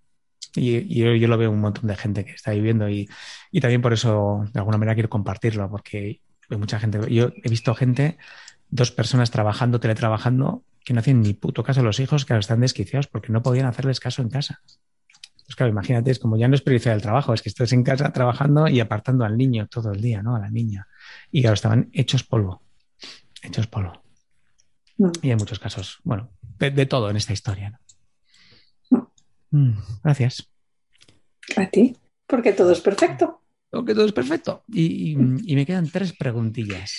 Y, 0.53 0.99
yo, 0.99 1.27
lo 1.27 1.37
veo 1.37 1.49
un 1.49 1.61
montón 1.61 1.87
de 1.87 1.95
gente 1.95 2.25
que 2.25 2.31
está 2.31 2.51
viviendo 2.51 2.89
y, 2.89 3.09
y 3.51 3.61
también 3.61 3.81
por 3.81 3.93
eso 3.93 4.43
de 4.51 4.59
alguna 4.59 4.77
manera 4.77 4.95
quiero 4.95 5.09
compartirlo, 5.09 5.69
porque 5.69 6.21
mucha 6.57 6.79
gente. 6.79 6.99
Yo 7.13 7.31
he 7.43 7.49
visto 7.49 7.73
gente, 7.75 8.17
dos 8.69 8.91
personas 8.91 9.31
trabajando, 9.31 9.79
teletrabajando, 9.79 10.63
que 10.83 10.93
no 10.93 10.99
hacen 10.99 11.21
ni 11.21 11.33
puto 11.33 11.63
caso 11.63 11.81
a 11.81 11.83
los 11.83 11.99
hijos, 11.99 12.25
que 12.25 12.33
ahora 12.33 12.41
están 12.41 12.61
desquiciados 12.61 13.07
porque 13.07 13.31
no 13.31 13.43
podían 13.43 13.65
hacerles 13.65 13.99
caso 13.99 14.21
en 14.21 14.29
casa. 14.29 14.61
Pues 15.45 15.55
claro, 15.55 15.71
imagínate, 15.71 16.11
es 16.11 16.19
como 16.19 16.37
ya 16.37 16.47
no 16.47 16.55
es 16.55 16.61
pericia 16.61 16.91
del 16.91 17.01
trabajo, 17.01 17.33
es 17.33 17.41
que 17.41 17.49
estás 17.49 17.73
en 17.73 17.83
casa 17.83 18.11
trabajando 18.13 18.67
y 18.67 18.79
apartando 18.79 19.25
al 19.25 19.37
niño 19.37 19.67
todo 19.67 19.91
el 19.91 20.01
día, 20.01 20.23
¿no? 20.23 20.35
A 20.35 20.39
la 20.39 20.49
niña. 20.49 20.87
Y 21.31 21.41
claro, 21.41 21.55
estaban 21.55 21.89
hechos 21.93 22.23
polvo. 22.23 22.61
Hechos 23.43 23.67
polvo. 23.67 24.01
Mm. 24.97 25.11
Y 25.21 25.29
hay 25.29 25.35
muchos 25.35 25.59
casos, 25.59 25.99
bueno, 26.03 26.29
de, 26.57 26.85
todo 26.85 27.09
en 27.09 27.17
esta 27.17 27.33
historia. 27.33 27.79
¿no? 28.89 29.11
Mm, 29.51 29.73
gracias. 30.03 30.47
A 31.57 31.65
ti, 31.65 31.97
porque 32.27 32.53
todo 32.53 32.71
es 32.71 32.79
perfecto 32.79 33.41
que 33.71 33.93
todo 33.93 34.05
es 34.05 34.11
perfecto. 34.11 34.63
Y, 34.67 35.15
me 35.15 35.65
quedan 35.65 35.89
tres 35.89 36.13
preguntillas. 36.13 36.93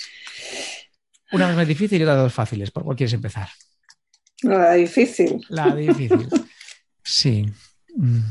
Una 1.31 1.53
más 1.55 1.67
difícil 1.67 2.01
y 2.01 2.03
otra 2.03 2.15
dos 2.15 2.33
fáciles. 2.33 2.71
¿Por 2.71 2.83
cuál 2.83 2.97
quieres 2.97 3.13
empezar? 3.13 3.49
La 4.41 4.73
difícil. 4.73 5.45
La 5.49 5.73
difícil. 5.75 6.27
Sí. 7.03 7.45
Mm. 7.95 8.21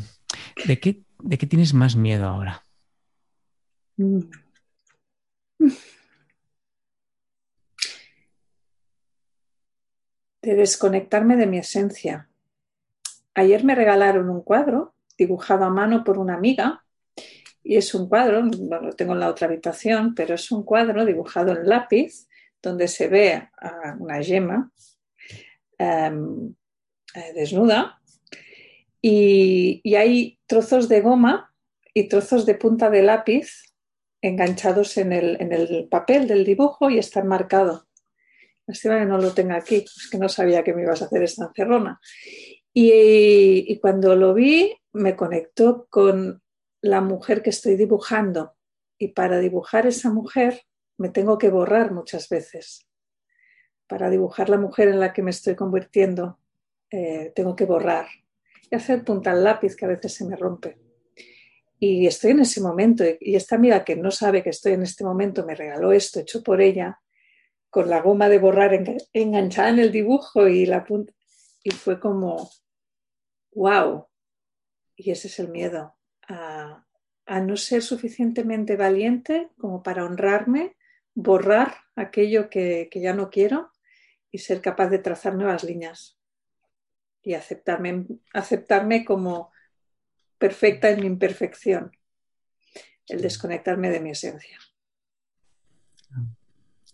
¿De 0.66 0.80
qué, 0.80 1.02
de 1.20 1.38
qué 1.38 1.46
tienes 1.46 1.74
más 1.74 1.94
miedo 1.94 2.26
ahora? 2.26 2.64
De 3.96 4.28
desconectarme 10.42 11.36
de 11.36 11.46
mi 11.46 11.58
esencia. 11.58 12.28
Ayer 13.34 13.62
me 13.64 13.74
regalaron 13.74 14.28
un 14.30 14.42
cuadro 14.42 14.94
dibujado 15.16 15.64
a 15.64 15.70
mano 15.70 16.02
por 16.02 16.18
una 16.18 16.34
amiga 16.34 16.81
y 17.64 17.76
es 17.76 17.94
un 17.94 18.08
cuadro, 18.08 18.42
lo 18.42 18.92
tengo 18.92 19.12
en 19.12 19.20
la 19.20 19.28
otra 19.28 19.46
habitación, 19.46 20.14
pero 20.14 20.34
es 20.34 20.50
un 20.50 20.64
cuadro 20.64 21.04
dibujado 21.04 21.52
en 21.52 21.68
lápiz 21.68 22.28
donde 22.60 22.88
se 22.88 23.08
ve 23.08 23.48
a 23.58 23.96
una 23.98 24.20
yema 24.20 24.70
em, 25.78 26.54
eh, 27.14 27.32
desnuda 27.34 28.00
y, 29.00 29.82
hay 29.96 30.38
trozos 30.46 30.88
de 30.88 31.00
goma 31.00 31.52
y 31.92 32.08
trozos 32.08 32.46
de 32.46 32.54
punta 32.54 32.88
de 32.88 33.02
lápiz 33.02 33.74
enganchados 34.20 34.96
en 34.96 35.12
el, 35.12 35.88
papel 35.90 36.28
del 36.28 36.44
dibujo 36.44 36.88
y 36.88 36.98
están 36.98 37.26
marcados. 37.26 37.84
Lástima 38.66 39.00
que 39.00 39.06
no 39.06 39.18
lo 39.18 39.34
tenga 39.34 39.56
aquí, 39.56 39.76
es 39.76 40.08
que 40.08 40.18
no 40.18 40.28
sabía 40.28 40.62
que 40.62 40.72
me 40.72 40.82
ibas 40.82 41.02
a 41.02 41.06
hacer 41.06 41.24
esta 41.24 41.46
encerrona. 41.46 42.00
y, 42.72 43.78
cuando 43.80 44.14
lo 44.14 44.32
vi, 44.32 44.72
me 44.92 45.16
conectó 45.16 45.86
con 45.90 46.41
la 46.82 47.00
mujer 47.00 47.42
que 47.42 47.50
estoy 47.50 47.76
dibujando 47.76 48.54
y 48.98 49.08
para 49.08 49.38
dibujar 49.38 49.86
esa 49.86 50.10
mujer 50.10 50.62
me 50.98 51.08
tengo 51.08 51.38
que 51.38 51.48
borrar 51.48 51.92
muchas 51.92 52.28
veces. 52.28 52.86
Para 53.86 54.10
dibujar 54.10 54.48
la 54.48 54.58
mujer 54.58 54.88
en 54.88 55.00
la 55.00 55.12
que 55.12 55.22
me 55.22 55.30
estoy 55.30 55.54
convirtiendo 55.54 56.38
eh, 56.90 57.32
tengo 57.34 57.56
que 57.56 57.64
borrar 57.64 58.06
y 58.70 58.74
hacer 58.74 59.04
punta 59.04 59.30
al 59.30 59.42
lápiz 59.42 59.76
que 59.76 59.86
a 59.86 59.88
veces 59.88 60.12
se 60.12 60.26
me 60.26 60.36
rompe. 60.36 60.78
Y 61.78 62.06
estoy 62.06 62.32
en 62.32 62.40
ese 62.40 62.60
momento 62.60 63.04
y 63.18 63.34
esta 63.34 63.56
amiga 63.56 63.84
que 63.84 63.96
no 63.96 64.10
sabe 64.10 64.42
que 64.42 64.50
estoy 64.50 64.72
en 64.72 64.82
este 64.82 65.04
momento 65.04 65.46
me 65.46 65.54
regaló 65.54 65.92
esto 65.92 66.20
hecho 66.20 66.42
por 66.42 66.60
ella 66.60 67.00
con 67.70 67.88
la 67.88 68.02
goma 68.02 68.28
de 68.28 68.38
borrar 68.38 68.84
enganchada 69.12 69.70
en 69.70 69.78
el 69.78 69.90
dibujo 69.90 70.46
y 70.46 70.66
la 70.66 70.84
punta 70.84 71.12
y 71.64 71.70
fue 71.70 71.98
como 71.98 72.50
wow. 73.54 74.06
Y 74.96 75.10
ese 75.10 75.28
es 75.28 75.38
el 75.38 75.48
miedo, 75.48 75.96
a, 76.32 77.40
no 77.40 77.56
ser 77.56 77.82
suficientemente 77.82 78.76
valiente 78.76 79.50
como 79.58 79.82
para 79.82 80.04
honrarme, 80.04 80.76
borrar 81.14 81.74
aquello 81.96 82.50
que, 82.50 82.88
ya 82.94 83.14
no 83.14 83.30
quiero 83.30 83.70
y 84.30 84.38
ser 84.38 84.60
capaz 84.60 84.88
de 84.88 84.98
trazar 84.98 85.34
nuevas 85.34 85.64
líneas 85.64 86.18
y 87.22 87.34
aceptarme, 87.34 88.06
aceptarme 88.32 89.04
como 89.04 89.50
perfecta 90.38 90.90
en 90.90 91.00
mi 91.00 91.06
imperfección, 91.06 91.96
el 93.08 93.22
desconectarme 93.22 93.90
de 93.90 94.00
mi 94.00 94.10
esencia. 94.10 94.58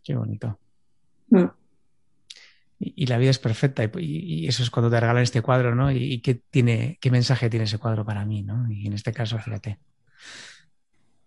Qué 0.04 0.14
bonito. 0.14 0.58
Mm 1.28 1.67
y, 2.78 3.06
la 3.06 3.18
vida 3.18 3.30
es 3.30 3.38
perfecta 3.38 3.82
y, 3.98 4.46
eso 4.46 4.62
es 4.62 4.70
cuando 4.70 4.90
te 4.90 5.00
regalan 5.00 5.22
este 5.22 5.42
cuadro, 5.42 5.74
¿no? 5.74 5.90
Y, 5.90 6.20
qué, 6.20 6.34
tiene, 6.34 6.98
qué 7.00 7.10
mensaje 7.10 7.50
tiene 7.50 7.64
ese 7.64 7.78
cuadro 7.78 8.04
para 8.04 8.24
mí, 8.24 8.42
¿no? 8.42 8.70
Y 8.70 8.86
en 8.86 8.92
este 8.92 9.12
caso, 9.12 9.38
fíjate. 9.38 9.78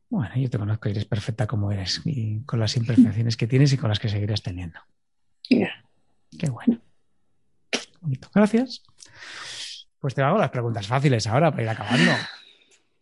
Bueno, 0.10 0.36
yo 0.36 0.50
te 0.50 0.58
conozco 0.58 0.90
y 0.90 0.92
eres 0.92 1.06
perfecta 1.06 1.48
como 1.48 1.72
eres, 1.72 2.02
y 2.06 2.42
con 2.42 2.60
las 2.60 2.76
imperfecciones 2.76 3.38
que 3.38 3.48
tienes 3.48 3.72
y 3.74 3.78
con 3.78 3.90
las 3.90 4.00
que 4.00 4.10
seguirás 4.10 4.42
teniendo. 4.42 4.80
Qué 6.38 6.50
bueno. 6.50 6.82
Bonito. 8.02 8.30
Gracias. 8.34 8.84
Pues 10.00 10.16
te 10.16 10.22
hago 10.22 10.38
las 10.38 10.50
preguntas 10.50 10.88
fáciles 10.88 11.28
ahora 11.28 11.52
para 11.52 11.64
ir 11.64 11.70
acabando. 11.70 12.12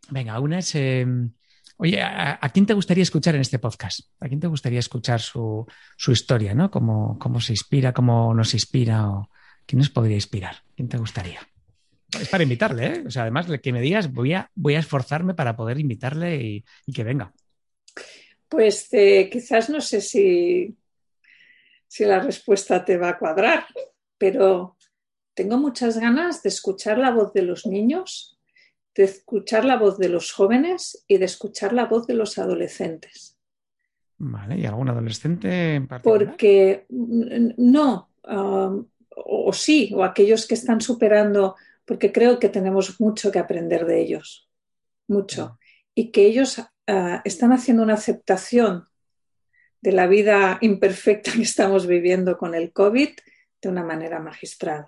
Venga, 0.10 0.40
una 0.40 0.60
es. 0.60 0.76
Em, 0.76 1.32
Oye, 1.82 2.02
¿a, 2.02 2.38
quién 2.54 2.66
te 2.66 2.74
gustaría 2.74 3.04
escuchar 3.04 3.36
en 3.36 3.42
este 3.42 3.58
podcast? 3.58 4.02
¿A 4.20 4.28
quién 4.28 4.42
te 4.42 4.48
gustaría 4.48 4.80
escuchar 4.80 5.22
su, 5.22 5.66
historia, 6.10 6.54
¿no? 6.54 6.70
¿Cómo, 6.70 7.18
¿Cómo, 7.18 7.40
se 7.40 7.54
inspira, 7.54 7.94
cómo 7.94 8.34
nos 8.34 8.54
inspira? 8.54 9.10
O, 9.10 9.30
¿Quién 9.66 9.80
nos 9.80 9.90
podría 9.90 10.16
inspirar? 10.16 10.58
¿Quién 10.76 10.90
te 10.90 10.98
gustaría? 10.98 11.40
Es 12.20 12.28
para 12.28 12.44
invitarle, 12.44 12.86
¿eh? 12.86 13.04
O 13.08 13.10
sea, 13.10 13.22
además, 13.22 13.46
que 13.64 13.72
me 13.72 13.80
digas, 13.80 14.12
voy 14.12 14.34
a, 14.34 14.52
voy 14.56 14.76
a 14.76 14.80
esforzarme 14.80 15.36
para 15.36 15.56
poder 15.56 15.80
invitarle 15.80 16.36
y, 16.36 16.92
que 16.94 17.06
venga. 17.06 17.32
Pues 18.50 18.90
eh, 18.92 19.30
quizás 19.32 19.70
no 19.70 19.80
sé 19.80 20.02
si, 20.02 20.76
si 21.88 22.04
la 22.04 22.20
respuesta 22.20 22.84
te 22.84 22.98
va 22.98 23.10
a 23.10 23.18
cuadrar, 23.18 23.68
pero 24.18 24.76
tengo 25.34 25.58
muchas 25.58 25.98
ganas 25.98 26.44
de 26.44 26.50
escuchar 26.50 26.98
la 26.98 27.12
voz 27.12 27.32
de 27.32 27.44
los 27.44 27.66
niños 27.66 28.39
de 29.00 29.06
escuchar 29.06 29.64
la 29.64 29.78
voz 29.78 29.98
de 29.98 30.10
los 30.10 30.34
jóvenes 30.34 31.06
y 31.08 31.20
de 31.20 31.24
escuchar 31.24 31.72
la 31.72 31.86
voz 31.86 32.06
de 32.06 32.16
los 32.16 32.38
adolescentes. 32.38 33.40
Vale, 34.18 34.60
¿y 34.60 34.66
algún 34.66 34.90
adolescente 34.90 35.76
en 35.76 35.88
particular? 35.88 36.28
Porque 36.28 36.86
no, 36.90 38.10
um, 38.28 38.86
o, 39.10 39.54
sí, 39.54 39.94
o 39.96 40.04
aquellos 40.04 40.46
que 40.46 40.56
están 40.56 40.82
superando, 40.82 41.56
porque 41.86 42.12
creo 42.12 42.40
que 42.40 42.50
tenemos 42.50 43.00
mucho 43.00 43.32
que 43.32 43.40
aprender 43.40 43.86
de 43.86 44.02
ellos, 44.02 44.50
mucho, 45.08 45.58
y 45.96 46.12
que 46.12 46.26
ellos 46.26 46.62
ah, 46.88 47.22
están 47.24 47.54
haciendo 47.54 47.84
una 47.84 47.94
aceptación 47.94 48.90
de 49.80 49.94
la 49.94 50.08
vida 50.08 50.58
imperfecta 50.60 51.32
que 51.32 51.44
estamos 51.44 51.88
viviendo 51.88 52.38
con 52.38 52.54
el 52.54 52.74
COVID 52.74 53.12
de 53.62 53.70
una 53.70 53.84
manera 53.86 54.20
magistral. 54.20 54.88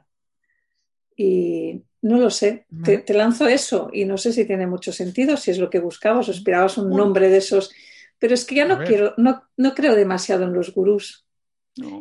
Y 1.23 1.83
no 2.01 2.17
lo 2.17 2.31
sé, 2.31 2.65
te, 2.83 3.13
lanzo 3.13 3.47
eso 3.47 3.91
y 3.93 4.05
no 4.05 4.17
sé 4.17 4.33
si 4.33 4.45
tiene 4.45 4.65
mucho 4.65 4.91
sentido, 4.91 5.37
si 5.37 5.51
es 5.51 5.59
lo 5.59 5.69
que 5.69 5.79
buscabas 5.79 6.27
o 6.27 6.31
esperabas 6.31 6.79
un 6.79 6.89
nombre 6.89 7.29
de 7.29 7.37
esos, 7.37 7.71
pero 8.17 8.33
es 8.33 8.43
que 8.43 8.55
ya 8.55 8.65
no 8.65 8.83
quiero, 8.83 9.13
no, 9.17 9.43
no, 9.55 9.75
creo 9.75 9.93
demasiado 9.95 10.45
en 10.45 10.53
los 10.53 10.73
gurús. 10.73 11.27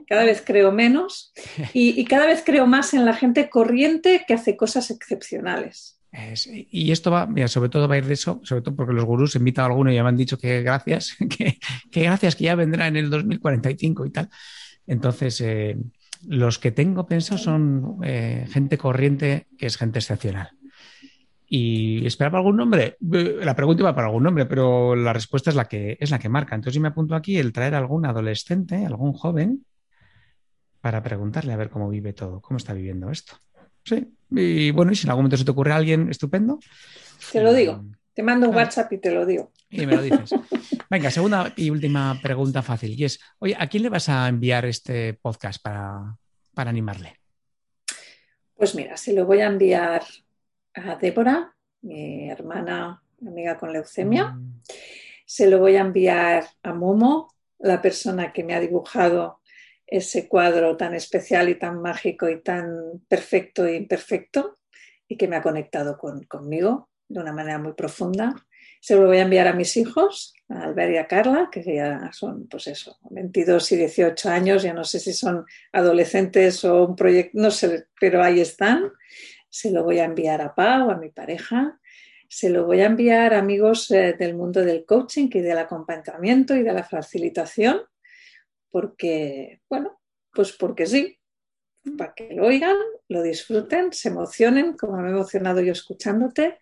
Cada 0.06 0.24
vez 0.24 0.42
creo 0.44 0.72
menos 0.72 1.32
y, 1.74 2.02
cada 2.06 2.26
vez 2.26 2.42
creo 2.44 2.66
más 2.66 2.94
en 2.94 3.04
la 3.04 3.12
gente 3.12 3.50
corriente 3.50 4.24
que 4.26 4.32
hace 4.32 4.56
cosas 4.56 4.90
excepcionales. 4.90 6.00
y 6.70 6.90
esto 6.90 7.10
va, 7.10 7.26
mira, 7.26 7.48
sobre 7.48 7.68
todo 7.68 7.86
va 7.86 7.96
a 7.96 7.98
ir 7.98 8.06
de 8.06 8.14
eso, 8.14 8.40
sobre 8.42 8.62
todo 8.62 8.74
porque 8.74 8.94
los 8.94 9.04
gurús 9.04 9.36
invitan 9.36 9.64
a 9.64 9.66
alguno 9.66 9.92
y 9.92 9.96
ya 9.96 10.02
me 10.02 10.08
han 10.08 10.16
dicho 10.16 10.38
que 10.38 10.62
gracias, 10.62 11.14
que, 11.28 11.58
gracias, 11.92 12.36
que 12.36 12.44
ya 12.44 12.54
vendrá 12.54 12.86
en 12.86 12.96
el 12.96 13.10
2045 13.10 14.06
y 14.06 14.10
tal. 14.10 14.30
Entonces, 14.86 15.42
eh, 15.42 15.76
los 16.26 16.58
que 16.58 16.70
tengo 16.70 17.06
pensados 17.06 17.42
son 17.42 17.98
eh, 18.02 18.46
gente 18.50 18.78
corriente 18.78 19.46
que 19.58 19.66
es 19.66 19.76
gente 19.76 19.98
excepcional. 19.98 20.50
Y 21.52 22.06
esperaba 22.06 22.38
algún 22.38 22.56
nombre. 22.56 22.96
La 23.00 23.56
pregunta 23.56 23.82
iba 23.82 23.94
para 23.94 24.06
algún 24.06 24.22
nombre, 24.22 24.46
pero 24.46 24.94
la 24.94 25.12
respuesta 25.12 25.50
es 25.50 25.56
la 25.56 25.64
que 25.64 25.98
es 25.98 26.10
la 26.10 26.20
que 26.20 26.28
marca. 26.28 26.54
Entonces 26.54 26.76
yo 26.76 26.80
me 26.80 26.88
apunto 26.88 27.16
aquí 27.16 27.38
el 27.38 27.52
traer 27.52 27.74
a 27.74 27.78
algún 27.78 28.06
adolescente, 28.06 28.86
algún 28.86 29.12
joven, 29.12 29.64
para 30.80 31.02
preguntarle 31.02 31.52
a 31.52 31.56
ver 31.56 31.68
cómo 31.68 31.88
vive 31.88 32.12
todo, 32.12 32.40
cómo 32.40 32.58
está 32.58 32.72
viviendo 32.72 33.10
esto. 33.10 33.34
Sí. 33.84 34.14
Y 34.30 34.70
bueno, 34.70 34.92
y 34.92 34.94
si 34.94 35.06
en 35.06 35.10
algún 35.10 35.24
momento 35.24 35.36
se 35.36 35.44
te 35.44 35.50
ocurre 35.50 35.72
a 35.72 35.76
alguien 35.76 36.08
estupendo. 36.08 36.60
Te 37.32 37.42
lo 37.42 37.52
digo. 37.52 37.84
Te 38.14 38.22
mando 38.22 38.48
un 38.48 38.56
WhatsApp 38.56 38.92
y 38.92 38.98
te 38.98 39.12
lo 39.12 39.24
digo. 39.24 39.52
Y 39.68 39.86
me 39.86 39.96
lo 39.96 40.02
dices. 40.02 40.30
Venga, 40.90 41.10
segunda 41.10 41.52
y 41.56 41.70
última 41.70 42.18
pregunta 42.20 42.62
fácil. 42.62 42.98
Y 42.98 43.04
es, 43.04 43.20
oye, 43.38 43.56
¿a 43.58 43.68
quién 43.68 43.84
le 43.84 43.88
vas 43.88 44.08
a 44.08 44.28
enviar 44.28 44.64
este 44.64 45.14
podcast 45.14 45.62
para, 45.62 46.16
para 46.54 46.70
animarle? 46.70 47.16
Pues 48.54 48.74
mira, 48.74 48.96
se 48.96 49.12
lo 49.12 49.24
voy 49.24 49.40
a 49.40 49.46
enviar 49.46 50.02
a 50.74 50.96
Débora, 50.96 51.54
mi 51.82 52.28
hermana, 52.28 53.02
amiga 53.26 53.56
con 53.56 53.72
leucemia. 53.72 54.30
Mm. 54.30 54.60
Se 55.24 55.48
lo 55.48 55.60
voy 55.60 55.76
a 55.76 55.80
enviar 55.80 56.46
a 56.62 56.74
Momo, 56.74 57.32
la 57.60 57.80
persona 57.80 58.32
que 58.32 58.42
me 58.42 58.54
ha 58.54 58.60
dibujado 58.60 59.40
ese 59.86 60.28
cuadro 60.28 60.76
tan 60.76 60.94
especial 60.94 61.48
y 61.48 61.54
tan 61.54 61.80
mágico 61.80 62.28
y 62.28 62.42
tan 62.42 63.02
perfecto 63.08 63.64
e 63.64 63.76
imperfecto 63.76 64.58
y 65.06 65.16
que 65.16 65.28
me 65.28 65.36
ha 65.36 65.42
conectado 65.42 65.98
conmigo 65.98 66.89
de 67.10 67.20
una 67.20 67.32
manera 67.32 67.58
muy 67.58 67.74
profunda. 67.74 68.34
Se 68.80 68.96
lo 68.96 69.06
voy 69.06 69.18
a 69.18 69.22
enviar 69.22 69.46
a 69.46 69.52
mis 69.52 69.76
hijos, 69.76 70.32
a 70.48 70.62
Albert 70.62 70.92
y 70.92 70.96
a 70.96 71.06
Carla, 71.06 71.48
que 71.52 71.62
ya 71.62 72.10
son, 72.12 72.48
pues 72.48 72.66
eso, 72.66 72.98
22 73.10 73.72
y 73.72 73.76
18 73.76 74.30
años, 74.30 74.62
ya 74.62 74.72
no 74.72 74.84
sé 74.84 74.98
si 74.98 75.12
son 75.12 75.44
adolescentes 75.72 76.64
o 76.64 76.86
un 76.86 76.96
proyecto, 76.96 77.38
no 77.38 77.50
sé, 77.50 77.88
pero 78.00 78.22
ahí 78.22 78.40
están 78.40 78.90
se 79.50 79.72
lo 79.72 79.82
voy 79.82 79.98
a 79.98 80.04
enviar 80.04 80.40
a 80.40 80.54
Pau, 80.54 80.90
a 80.90 80.96
mi 80.96 81.10
pareja, 81.10 81.78
se 82.28 82.48
lo 82.48 82.64
voy 82.64 82.80
a 82.80 82.86
enviar 82.86 83.34
a 83.34 83.40
amigos 83.40 83.90
eh, 83.90 84.14
del 84.16 84.36
mundo 84.36 84.64
del 84.64 84.84
coaching 84.86 85.28
y 85.32 85.40
del 85.40 85.58
acompañamiento 85.58 86.54
y 86.54 86.62
de 86.62 86.72
la 86.72 86.84
facilitación, 86.84 87.82
porque, 88.70 89.60
bueno, 89.68 90.00
pues 90.32 90.52
porque 90.52 90.86
sí, 90.86 91.18
para 91.98 92.14
que 92.14 92.32
lo 92.32 92.46
oigan, 92.46 92.76
lo 93.08 93.22
disfruten, 93.22 93.92
se 93.92 94.10
emocionen, 94.10 94.74
como 94.76 94.96
me 94.98 95.08
he 95.08 95.12
emocionado 95.12 95.60
yo 95.60 95.72
escuchándote, 95.72 96.58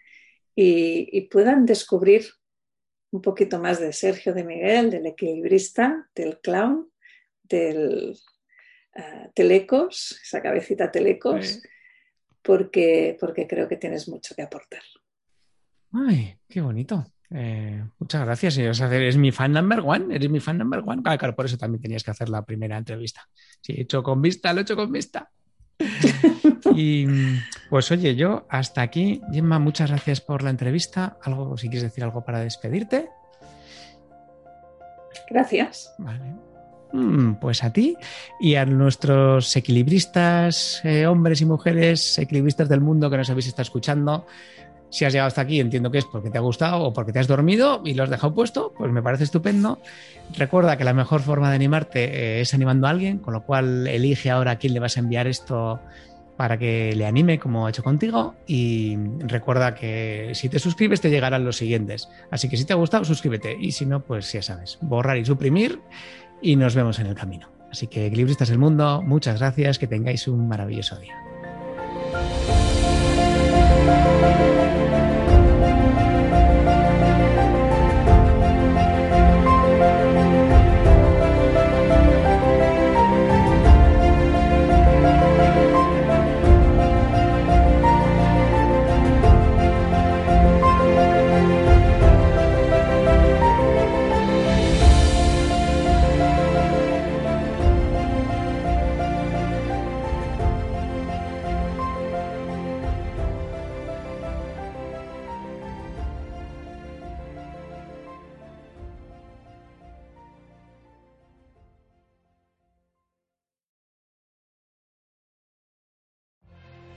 y, 0.61 1.21
puedan 1.29 1.66
descubrir 1.66 2.27
un 3.12 3.23
poquito 3.23 3.61
más 3.61 3.79
de 3.81 3.92
Sergio 3.92 4.35
de 4.35 4.42
Miguel, 4.42 4.90
del 4.90 5.07
equilibrista, 5.07 6.11
del 6.14 6.40
clown, 6.40 6.90
del 7.44 8.16
uh, 8.97 9.33
telecos, 9.35 10.21
esa 10.23 10.42
cabecita 10.42 10.90
telecos 10.90 11.62
porque, 12.42 13.16
porque 13.21 13.47
creo 13.47 13.68
que 13.68 13.77
tienes 13.77 14.09
mucho 14.09 14.35
que 14.35 14.42
aportar. 14.42 14.83
Ay, 15.92 16.37
qué 16.49 16.61
bonito. 16.61 17.07
Eh, 17.31 17.85
muchas 17.99 18.25
gracias. 18.25 18.59
eres 18.59 19.16
mi 19.16 19.31
fan 19.31 19.53
number 19.53 19.81
one. 19.81 20.12
Eres 20.14 20.29
mi 20.29 20.40
fan 20.40 20.59
number 20.59 20.83
one. 20.85 21.03
Claro, 21.03 21.37
por 21.37 21.47
eso 21.47 21.57
también 21.57 21.83
tenías 21.83 22.03
que 22.03 22.11
hacer 22.11 22.29
la 22.29 22.44
primera 22.44 22.77
entrevista. 22.77 23.29
He 23.66 23.83
hecho 23.83 24.03
con 24.03 24.21
vista, 24.21 24.53
lo 24.53 24.61
he 24.61 24.62
hecho 24.62 24.77
con 24.77 24.90
vista. 24.90 25.31
y 26.75 27.07
pues 27.71 27.90
oye, 27.90 28.14
yo 28.16 28.47
hasta 28.49 28.83
aquí, 28.83 29.21
Gemma, 29.33 29.59
muchas 29.59 29.90
gracias 29.90 30.21
por 30.21 30.42
la 30.42 30.51
entrevista. 30.51 31.16
Algo, 31.23 31.57
si 31.57 31.68
quieres 31.68 31.85
decir 31.85 32.05
algo 32.05 32.25
para 32.25 32.40
despedirte. 32.40 33.09
Gracias. 35.31 35.94
Vale. 35.99 36.35
Mm, 36.92 37.35
pues 37.35 37.62
a 37.64 37.73
ti 37.73 37.97
y 38.40 38.55
a 38.55 38.64
nuestros 38.64 39.55
equilibristas, 39.57 40.81
eh, 40.85 41.07
hombres 41.07 41.40
y 41.42 41.44
mujeres, 41.44 42.18
equilibristas 42.18 42.68
del 42.68 42.81
mundo 42.81 43.11
que 43.11 43.18
nos 43.18 43.29
habéis 43.29 43.49
estado 43.49 43.64
escuchando. 43.64 44.27
Si 44.90 45.05
has 45.05 45.12
llegado 45.12 45.29
hasta 45.29 45.42
aquí, 45.42 45.61
entiendo 45.61 45.90
que 45.90 45.99
es 45.99 46.07
porque 46.07 46.31
te 46.31 46.38
ha 46.38 46.40
gustado 46.40 46.83
o 46.83 46.92
porque 46.94 47.12
te 47.12 47.18
has 47.18 47.27
dormido 47.27 47.83
y 47.85 47.92
lo 47.92 48.05
has 48.05 48.11
dejado 48.11 48.35
puesto, 48.35 48.73
pues 48.77 48.90
me 48.90 49.03
parece 49.03 49.25
estupendo. 49.25 49.81
Recuerda 50.35 50.79
que 50.79 50.85
la 50.85 50.94
mejor 50.94 51.21
forma 51.21 51.51
de 51.51 51.57
animarte 51.57 52.05
eh, 52.05 52.40
es 52.40 52.55
animando 52.55 52.87
a 52.87 52.90
alguien, 52.90 53.18
con 53.18 53.35
lo 53.35 53.44
cual 53.44 53.87
elige 53.87 54.31
ahora 54.31 54.53
a 54.53 54.57
quién 54.57 54.73
le 54.73 54.81
vas 54.81 54.97
a 54.97 55.01
enviar 55.01 55.27
esto 55.27 55.81
para 56.38 56.57
que 56.57 56.94
le 56.94 57.05
anime 57.05 57.40
como 57.40 57.66
ha 57.66 57.70
hecho 57.70 57.83
contigo 57.83 58.37
y 58.46 58.96
recuerda 59.18 59.74
que 59.74 60.31
si 60.35 60.48
te 60.48 60.61
suscribes 60.61 61.01
te 61.01 61.11
llegarán 61.11 61.44
los 61.44 61.57
siguientes. 61.57 62.09
Así 62.31 62.48
que 62.48 62.57
si 62.57 62.64
te 62.64 62.72
ha 62.72 62.77
gustado, 62.77 63.05
suscríbete 63.05 63.57
y 63.59 63.72
si 63.72 63.87
no, 63.87 64.05
pues 64.05 64.33
ya 64.33 64.40
sabes, 64.40 64.79
borrar 64.81 65.18
y 65.18 65.24
suprimir 65.24 65.81
y 66.40 66.55
nos 66.55 66.77
vemos 66.77 67.01
en 67.01 67.09
el 67.09 67.16
camino. 67.16 67.48
Así 67.72 67.88
que, 67.88 68.07
equilibristas 68.07 68.51
del 68.51 68.59
mundo, 68.59 69.03
muchas 69.03 69.40
gracias, 69.40 69.81
que 69.81 69.88
tengáis 69.88 70.29
un 70.29 70.46
maravilloso 70.46 70.96
día. 71.01 71.28